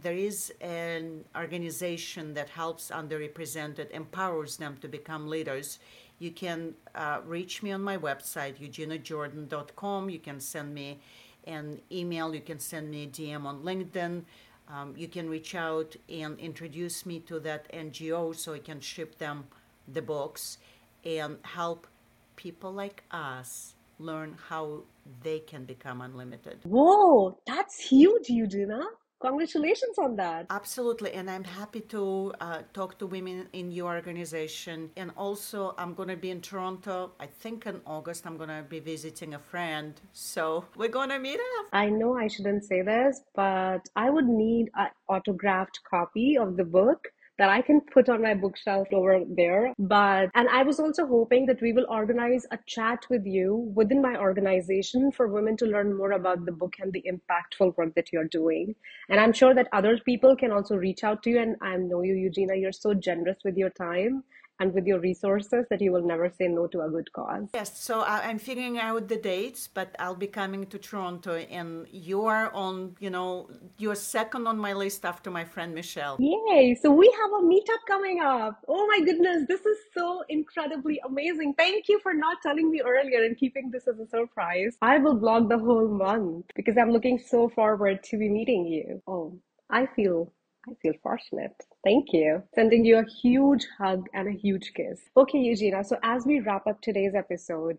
there 0.00 0.14
is 0.14 0.52
an 0.60 1.24
organization 1.36 2.34
that 2.34 2.48
helps 2.48 2.90
underrepresented, 2.90 3.90
empowers 3.90 4.56
them 4.56 4.78
to 4.80 4.88
become 4.88 5.28
leaders, 5.28 5.78
you 6.18 6.30
can 6.30 6.74
uh, 6.94 7.20
reach 7.26 7.62
me 7.62 7.72
on 7.72 7.82
my 7.82 7.98
website, 7.98 8.58
euginajordan.com. 8.58 10.08
You 10.08 10.18
can 10.18 10.40
send 10.40 10.74
me 10.74 11.00
an 11.46 11.80
email, 11.92 12.34
you 12.34 12.40
can 12.40 12.58
send 12.58 12.90
me 12.90 13.04
a 13.04 13.06
DM 13.06 13.44
on 13.44 13.62
LinkedIn. 13.62 14.22
Um, 14.68 14.94
you 14.96 15.06
can 15.06 15.28
reach 15.28 15.54
out 15.54 15.94
and 16.08 16.38
introduce 16.40 17.06
me 17.06 17.20
to 17.20 17.38
that 17.40 17.70
NGO 17.72 18.34
so 18.34 18.54
I 18.54 18.58
can 18.58 18.80
ship 18.80 19.18
them 19.18 19.44
the 19.86 20.02
books 20.02 20.58
and 21.04 21.38
help 21.42 21.86
people 22.34 22.72
like 22.72 23.04
us 23.12 23.74
learn 23.98 24.36
how 24.48 24.82
they 25.22 25.40
can 25.40 25.64
become 25.64 26.00
unlimited. 26.00 26.58
Whoa, 26.64 27.38
that's 27.46 27.78
huge, 27.78 28.28
Eugina. 28.28 28.82
Congratulations 29.20 29.98
on 29.98 30.14
that. 30.16 30.46
Absolutely. 30.50 31.12
And 31.12 31.30
I'm 31.30 31.42
happy 31.42 31.80
to 31.80 32.34
uh, 32.38 32.62
talk 32.74 32.98
to 32.98 33.06
women 33.06 33.48
in 33.54 33.72
your 33.72 33.94
organization. 33.94 34.90
And 34.96 35.10
also, 35.16 35.74
I'm 35.78 35.94
going 35.94 36.10
to 36.10 36.16
be 36.16 36.30
in 36.30 36.42
Toronto. 36.42 37.12
I 37.18 37.26
think 37.26 37.66
in 37.66 37.80
August, 37.86 38.26
I'm 38.26 38.36
going 38.36 38.50
to 38.50 38.62
be 38.68 38.78
visiting 38.78 39.32
a 39.32 39.38
friend. 39.38 39.98
So 40.12 40.66
we're 40.76 40.90
going 40.90 41.08
to 41.08 41.18
meet 41.18 41.40
up. 41.58 41.66
I 41.72 41.88
know 41.88 42.18
I 42.18 42.28
shouldn't 42.28 42.64
say 42.64 42.82
this, 42.82 43.22
but 43.34 43.80
I 43.96 44.10
would 44.10 44.26
need 44.26 44.68
an 44.74 44.88
autographed 45.08 45.80
copy 45.88 46.36
of 46.36 46.58
the 46.58 46.64
book 46.64 47.08
that 47.38 47.50
I 47.50 47.62
can 47.62 47.80
put 47.80 48.08
on 48.08 48.22
my 48.22 48.34
bookshelf 48.34 48.88
over 48.92 49.20
there. 49.28 49.72
But, 49.78 50.30
and 50.34 50.48
I 50.48 50.62
was 50.62 50.80
also 50.80 51.06
hoping 51.06 51.46
that 51.46 51.60
we 51.60 51.72
will 51.72 51.86
organize 51.88 52.46
a 52.50 52.58
chat 52.66 53.06
with 53.10 53.26
you 53.26 53.72
within 53.74 54.00
my 54.00 54.16
organization 54.16 55.12
for 55.12 55.28
women 55.28 55.56
to 55.58 55.66
learn 55.66 55.96
more 55.96 56.12
about 56.12 56.46
the 56.46 56.52
book 56.52 56.76
and 56.80 56.92
the 56.92 57.04
impactful 57.10 57.76
work 57.76 57.94
that 57.94 58.12
you're 58.12 58.24
doing. 58.28 58.74
And 59.08 59.20
I'm 59.20 59.32
sure 59.32 59.54
that 59.54 59.68
other 59.72 59.98
people 59.98 60.36
can 60.36 60.50
also 60.50 60.76
reach 60.76 61.04
out 61.04 61.22
to 61.24 61.30
you. 61.30 61.40
And 61.40 61.56
I 61.60 61.76
know 61.76 62.02
you, 62.02 62.14
Eugina, 62.14 62.60
you're 62.60 62.72
so 62.72 62.94
generous 62.94 63.38
with 63.44 63.56
your 63.56 63.70
time 63.70 64.24
and 64.60 64.72
with 64.72 64.86
your 64.86 65.00
resources 65.00 65.64
that 65.70 65.80
you 65.80 65.92
will 65.92 66.06
never 66.06 66.30
say 66.30 66.48
no 66.48 66.66
to 66.68 66.80
a 66.80 66.90
good 66.90 67.12
cause. 67.12 67.48
Yes, 67.54 67.78
so 67.78 68.00
uh, 68.00 68.20
I'm 68.22 68.38
figuring 68.38 68.78
out 68.78 69.08
the 69.08 69.16
dates, 69.16 69.68
but 69.68 69.94
I'll 69.98 70.14
be 70.14 70.26
coming 70.26 70.66
to 70.66 70.78
Toronto, 70.78 71.36
and 71.36 71.86
you 71.90 72.26
are 72.26 72.52
on, 72.52 72.96
you 73.00 73.10
know, 73.10 73.50
you're 73.78 73.94
second 73.94 74.46
on 74.46 74.58
my 74.58 74.72
list 74.72 75.04
after 75.04 75.30
my 75.30 75.44
friend 75.44 75.74
Michelle. 75.74 76.16
Yay! 76.20 76.74
So 76.80 76.90
we 76.90 77.12
have 77.20 77.30
a 77.40 77.42
meetup 77.44 77.82
coming 77.86 78.20
up. 78.20 78.64
Oh 78.68 78.86
my 78.86 79.04
goodness, 79.04 79.44
this 79.48 79.64
is 79.66 79.78
so 79.96 80.22
incredibly 80.28 81.00
amazing. 81.06 81.54
Thank 81.54 81.88
you 81.88 82.00
for 82.02 82.14
not 82.14 82.38
telling 82.42 82.70
me 82.70 82.80
earlier 82.80 83.24
and 83.24 83.36
keeping 83.36 83.70
this 83.70 83.86
as 83.88 83.98
a 83.98 84.06
surprise. 84.06 84.76
I 84.82 84.98
will 84.98 85.16
blog 85.16 85.48
the 85.48 85.58
whole 85.58 85.88
month 85.88 86.46
because 86.54 86.76
I'm 86.78 86.90
looking 86.90 87.18
so 87.18 87.48
forward 87.48 88.02
to 88.04 88.18
be 88.18 88.28
meeting 88.28 88.66
you. 88.66 89.02
Oh, 89.06 89.38
I 89.70 89.86
feel 89.86 90.32
I 90.68 90.74
feel 90.82 90.94
fortunate. 91.02 91.54
Thank 91.86 92.12
you. 92.12 92.42
Sending 92.52 92.84
you 92.84 92.98
a 92.98 93.04
huge 93.22 93.64
hug 93.78 94.08
and 94.12 94.26
a 94.26 94.32
huge 94.32 94.72
kiss. 94.74 95.02
Okay, 95.16 95.38
Eugina. 95.38 95.86
So, 95.86 95.96
as 96.02 96.26
we 96.26 96.40
wrap 96.40 96.66
up 96.66 96.80
today's 96.82 97.14
episode, 97.14 97.78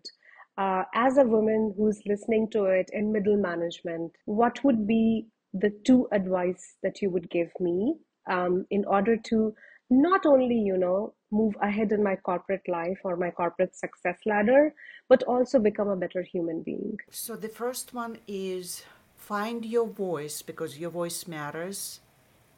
uh, 0.56 0.84
as 0.94 1.18
a 1.18 1.24
woman 1.24 1.74
who's 1.76 2.00
listening 2.06 2.48
to 2.52 2.64
it 2.64 2.88
in 2.94 3.12
middle 3.12 3.36
management, 3.36 4.12
what 4.24 4.64
would 4.64 4.86
be 4.86 5.26
the 5.52 5.70
two 5.84 6.08
advice 6.10 6.76
that 6.82 7.02
you 7.02 7.10
would 7.10 7.28
give 7.28 7.50
me 7.60 7.96
um, 8.30 8.64
in 8.70 8.86
order 8.86 9.18
to 9.24 9.54
not 9.90 10.24
only, 10.24 10.56
you 10.56 10.78
know, 10.78 11.12
move 11.30 11.54
ahead 11.60 11.92
in 11.92 12.02
my 12.02 12.16
corporate 12.16 12.66
life 12.66 12.98
or 13.04 13.14
my 13.14 13.30
corporate 13.30 13.76
success 13.76 14.16
ladder, 14.24 14.72
but 15.10 15.22
also 15.24 15.58
become 15.58 15.88
a 15.88 15.96
better 15.96 16.22
human 16.22 16.62
being? 16.62 16.96
So, 17.10 17.36
the 17.36 17.50
first 17.50 17.92
one 17.92 18.16
is 18.26 18.84
find 19.16 19.66
your 19.66 19.86
voice 19.86 20.40
because 20.40 20.78
your 20.78 20.88
voice 20.88 21.26
matters 21.28 22.00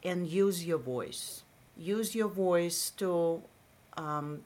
and 0.03 0.27
use 0.27 0.65
your 0.65 0.79
voice. 0.79 1.43
Use 1.81 2.15
your 2.15 2.29
voice 2.29 2.91
to 2.99 3.43
um, 3.97 4.43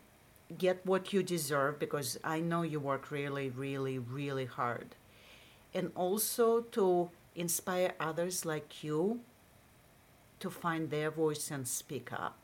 get 0.57 0.87
what 0.87 1.13
you 1.13 1.21
deserve 1.21 1.81
because 1.81 2.17
I 2.23 2.39
know 2.39 2.63
you 2.63 2.79
work 2.79 3.11
really, 3.11 3.51
really, 3.51 3.99
really 3.99 4.45
hard. 4.45 4.95
And 5.75 5.91
also 5.97 6.61
to 6.61 7.11
inspire 7.35 7.95
others 7.99 8.45
like 8.45 8.85
you 8.85 9.19
to 10.39 10.49
find 10.49 10.91
their 10.91 11.11
voice 11.11 11.51
and 11.51 11.67
speak 11.67 12.13
up. 12.13 12.39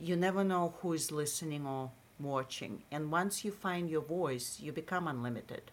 You 0.00 0.16
never 0.16 0.42
know 0.42 0.74
who 0.80 0.92
is 0.94 1.12
listening 1.12 1.64
or 1.64 1.92
watching. 2.18 2.82
And 2.90 3.12
once 3.12 3.44
you 3.44 3.52
find 3.52 3.88
your 3.88 4.02
voice, 4.02 4.58
you 4.60 4.72
become 4.72 5.06
unlimited. 5.06 5.70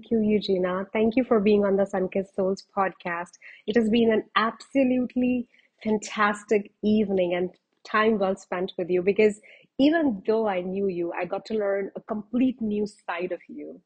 Thank 0.00 0.12
you, 0.12 0.40
Eugina. 0.40 0.86
Thank 0.94 1.14
you 1.14 1.24
for 1.24 1.40
being 1.40 1.62
on 1.66 1.76
the 1.76 1.82
Sunkissed 1.84 2.34
Souls 2.34 2.64
podcast. 2.74 3.32
It 3.66 3.76
has 3.76 3.90
been 3.90 4.10
an 4.10 4.24
absolutely 4.34 5.46
fantastic 5.84 6.72
evening 6.82 7.34
and 7.34 7.50
time 7.84 8.18
well 8.18 8.34
spent 8.34 8.72
with 8.78 8.88
you 8.88 9.02
because 9.02 9.38
even 9.78 10.22
though 10.26 10.48
I 10.48 10.62
knew 10.62 10.88
you, 10.88 11.12
I 11.12 11.26
got 11.26 11.44
to 11.46 11.54
learn 11.54 11.90
a 11.96 12.00
complete 12.00 12.62
new 12.62 12.86
side 12.86 13.30
of 13.30 13.40
you. 13.46 13.78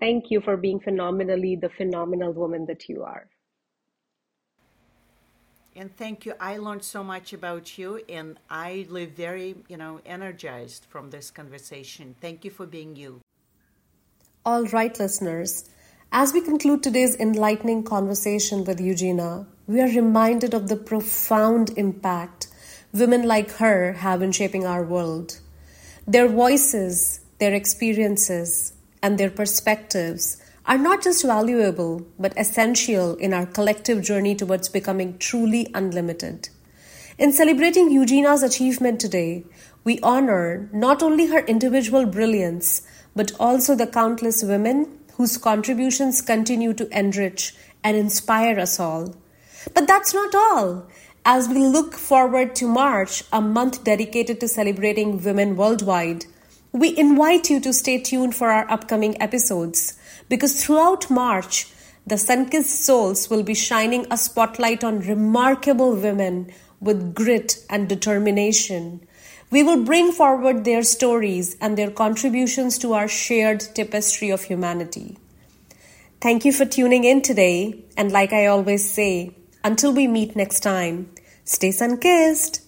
Thank 0.00 0.32
you 0.32 0.40
for 0.40 0.56
being 0.56 0.80
phenomenally 0.80 1.54
the 1.54 1.68
phenomenal 1.68 2.32
woman 2.32 2.66
that 2.66 2.88
you 2.88 3.04
are. 3.04 3.28
And 5.76 5.96
thank 5.96 6.26
you. 6.26 6.34
I 6.40 6.56
learned 6.56 6.82
so 6.82 7.04
much 7.04 7.32
about 7.32 7.78
you 7.78 8.02
and 8.08 8.40
I 8.50 8.86
live 8.88 9.10
very, 9.12 9.54
you 9.68 9.76
know, 9.76 10.00
energized 10.04 10.86
from 10.88 11.10
this 11.10 11.30
conversation. 11.30 12.16
Thank 12.20 12.44
you 12.44 12.50
for 12.50 12.66
being 12.66 12.96
you. 12.96 13.20
All 14.42 14.64
right, 14.68 14.98
listeners. 14.98 15.68
As 16.10 16.32
we 16.32 16.40
conclude 16.40 16.82
today's 16.82 17.14
enlightening 17.16 17.82
conversation 17.84 18.64
with 18.64 18.78
Eugina, 18.78 19.46
we 19.66 19.82
are 19.82 19.88
reminded 19.88 20.54
of 20.54 20.68
the 20.68 20.76
profound 20.76 21.76
impact 21.76 22.46
women 22.90 23.24
like 23.24 23.50
her 23.56 23.92
have 23.92 24.22
in 24.22 24.32
shaping 24.32 24.64
our 24.64 24.82
world. 24.82 25.40
Their 26.06 26.26
voices, 26.26 27.20
their 27.38 27.52
experiences, 27.52 28.72
and 29.02 29.18
their 29.18 29.28
perspectives 29.28 30.38
are 30.64 30.78
not 30.78 31.02
just 31.02 31.22
valuable 31.22 32.06
but 32.18 32.32
essential 32.38 33.16
in 33.16 33.34
our 33.34 33.44
collective 33.44 34.02
journey 34.02 34.34
towards 34.34 34.70
becoming 34.70 35.18
truly 35.18 35.70
unlimited. 35.74 36.48
In 37.18 37.30
celebrating 37.32 37.90
Eugina's 37.90 38.42
achievement 38.42 39.00
today, 39.00 39.44
we 39.84 40.00
honor 40.00 40.70
not 40.72 41.02
only 41.02 41.26
her 41.26 41.40
individual 41.40 42.06
brilliance 42.06 42.80
but 43.14 43.32
also 43.38 43.74
the 43.74 43.86
countless 43.86 44.42
women 44.42 44.98
whose 45.14 45.36
contributions 45.36 46.22
continue 46.22 46.72
to 46.72 46.88
enrich 46.98 47.54
and 47.84 47.96
inspire 47.96 48.58
us 48.58 48.80
all. 48.80 49.14
But 49.74 49.86
that's 49.86 50.14
not 50.14 50.34
all. 50.34 50.88
As 51.24 51.48
we 51.48 51.58
look 51.58 51.94
forward 51.94 52.54
to 52.56 52.66
March, 52.66 53.24
a 53.32 53.40
month 53.40 53.84
dedicated 53.84 54.40
to 54.40 54.48
celebrating 54.48 55.22
women 55.22 55.56
worldwide, 55.56 56.24
we 56.72 56.96
invite 56.96 57.50
you 57.50 57.60
to 57.60 57.72
stay 57.72 58.00
tuned 58.00 58.34
for 58.34 58.50
our 58.50 58.70
upcoming 58.70 59.20
episodes 59.20 59.98
because 60.28 60.64
throughout 60.64 61.10
March, 61.10 61.66
the 62.06 62.14
Sunkissed 62.14 62.84
Souls 62.84 63.28
will 63.28 63.42
be 63.42 63.54
shining 63.54 64.06
a 64.10 64.16
spotlight 64.16 64.82
on 64.82 65.00
remarkable 65.00 65.94
women 65.94 66.50
with 66.80 67.14
grit 67.14 67.58
and 67.68 67.88
determination 67.88 69.06
we 69.50 69.64
will 69.64 69.82
bring 69.82 70.12
forward 70.12 70.64
their 70.64 70.84
stories 70.84 71.56
and 71.60 71.76
their 71.76 71.90
contributions 71.90 72.78
to 72.78 72.92
our 72.92 73.08
shared 73.08 73.60
tapestry 73.74 74.30
of 74.30 74.44
humanity. 74.44 75.18
Thank 76.20 76.44
you 76.44 76.52
for 76.52 76.64
tuning 76.64 77.04
in 77.04 77.22
today, 77.22 77.82
and 77.96 78.12
like 78.12 78.32
I 78.32 78.46
always 78.46 78.88
say, 78.88 79.32
until 79.64 79.92
we 79.92 80.06
meet 80.06 80.36
next 80.36 80.60
time, 80.60 81.10
stay 81.44 81.72
sun 81.72 81.98
kissed. 81.98 82.62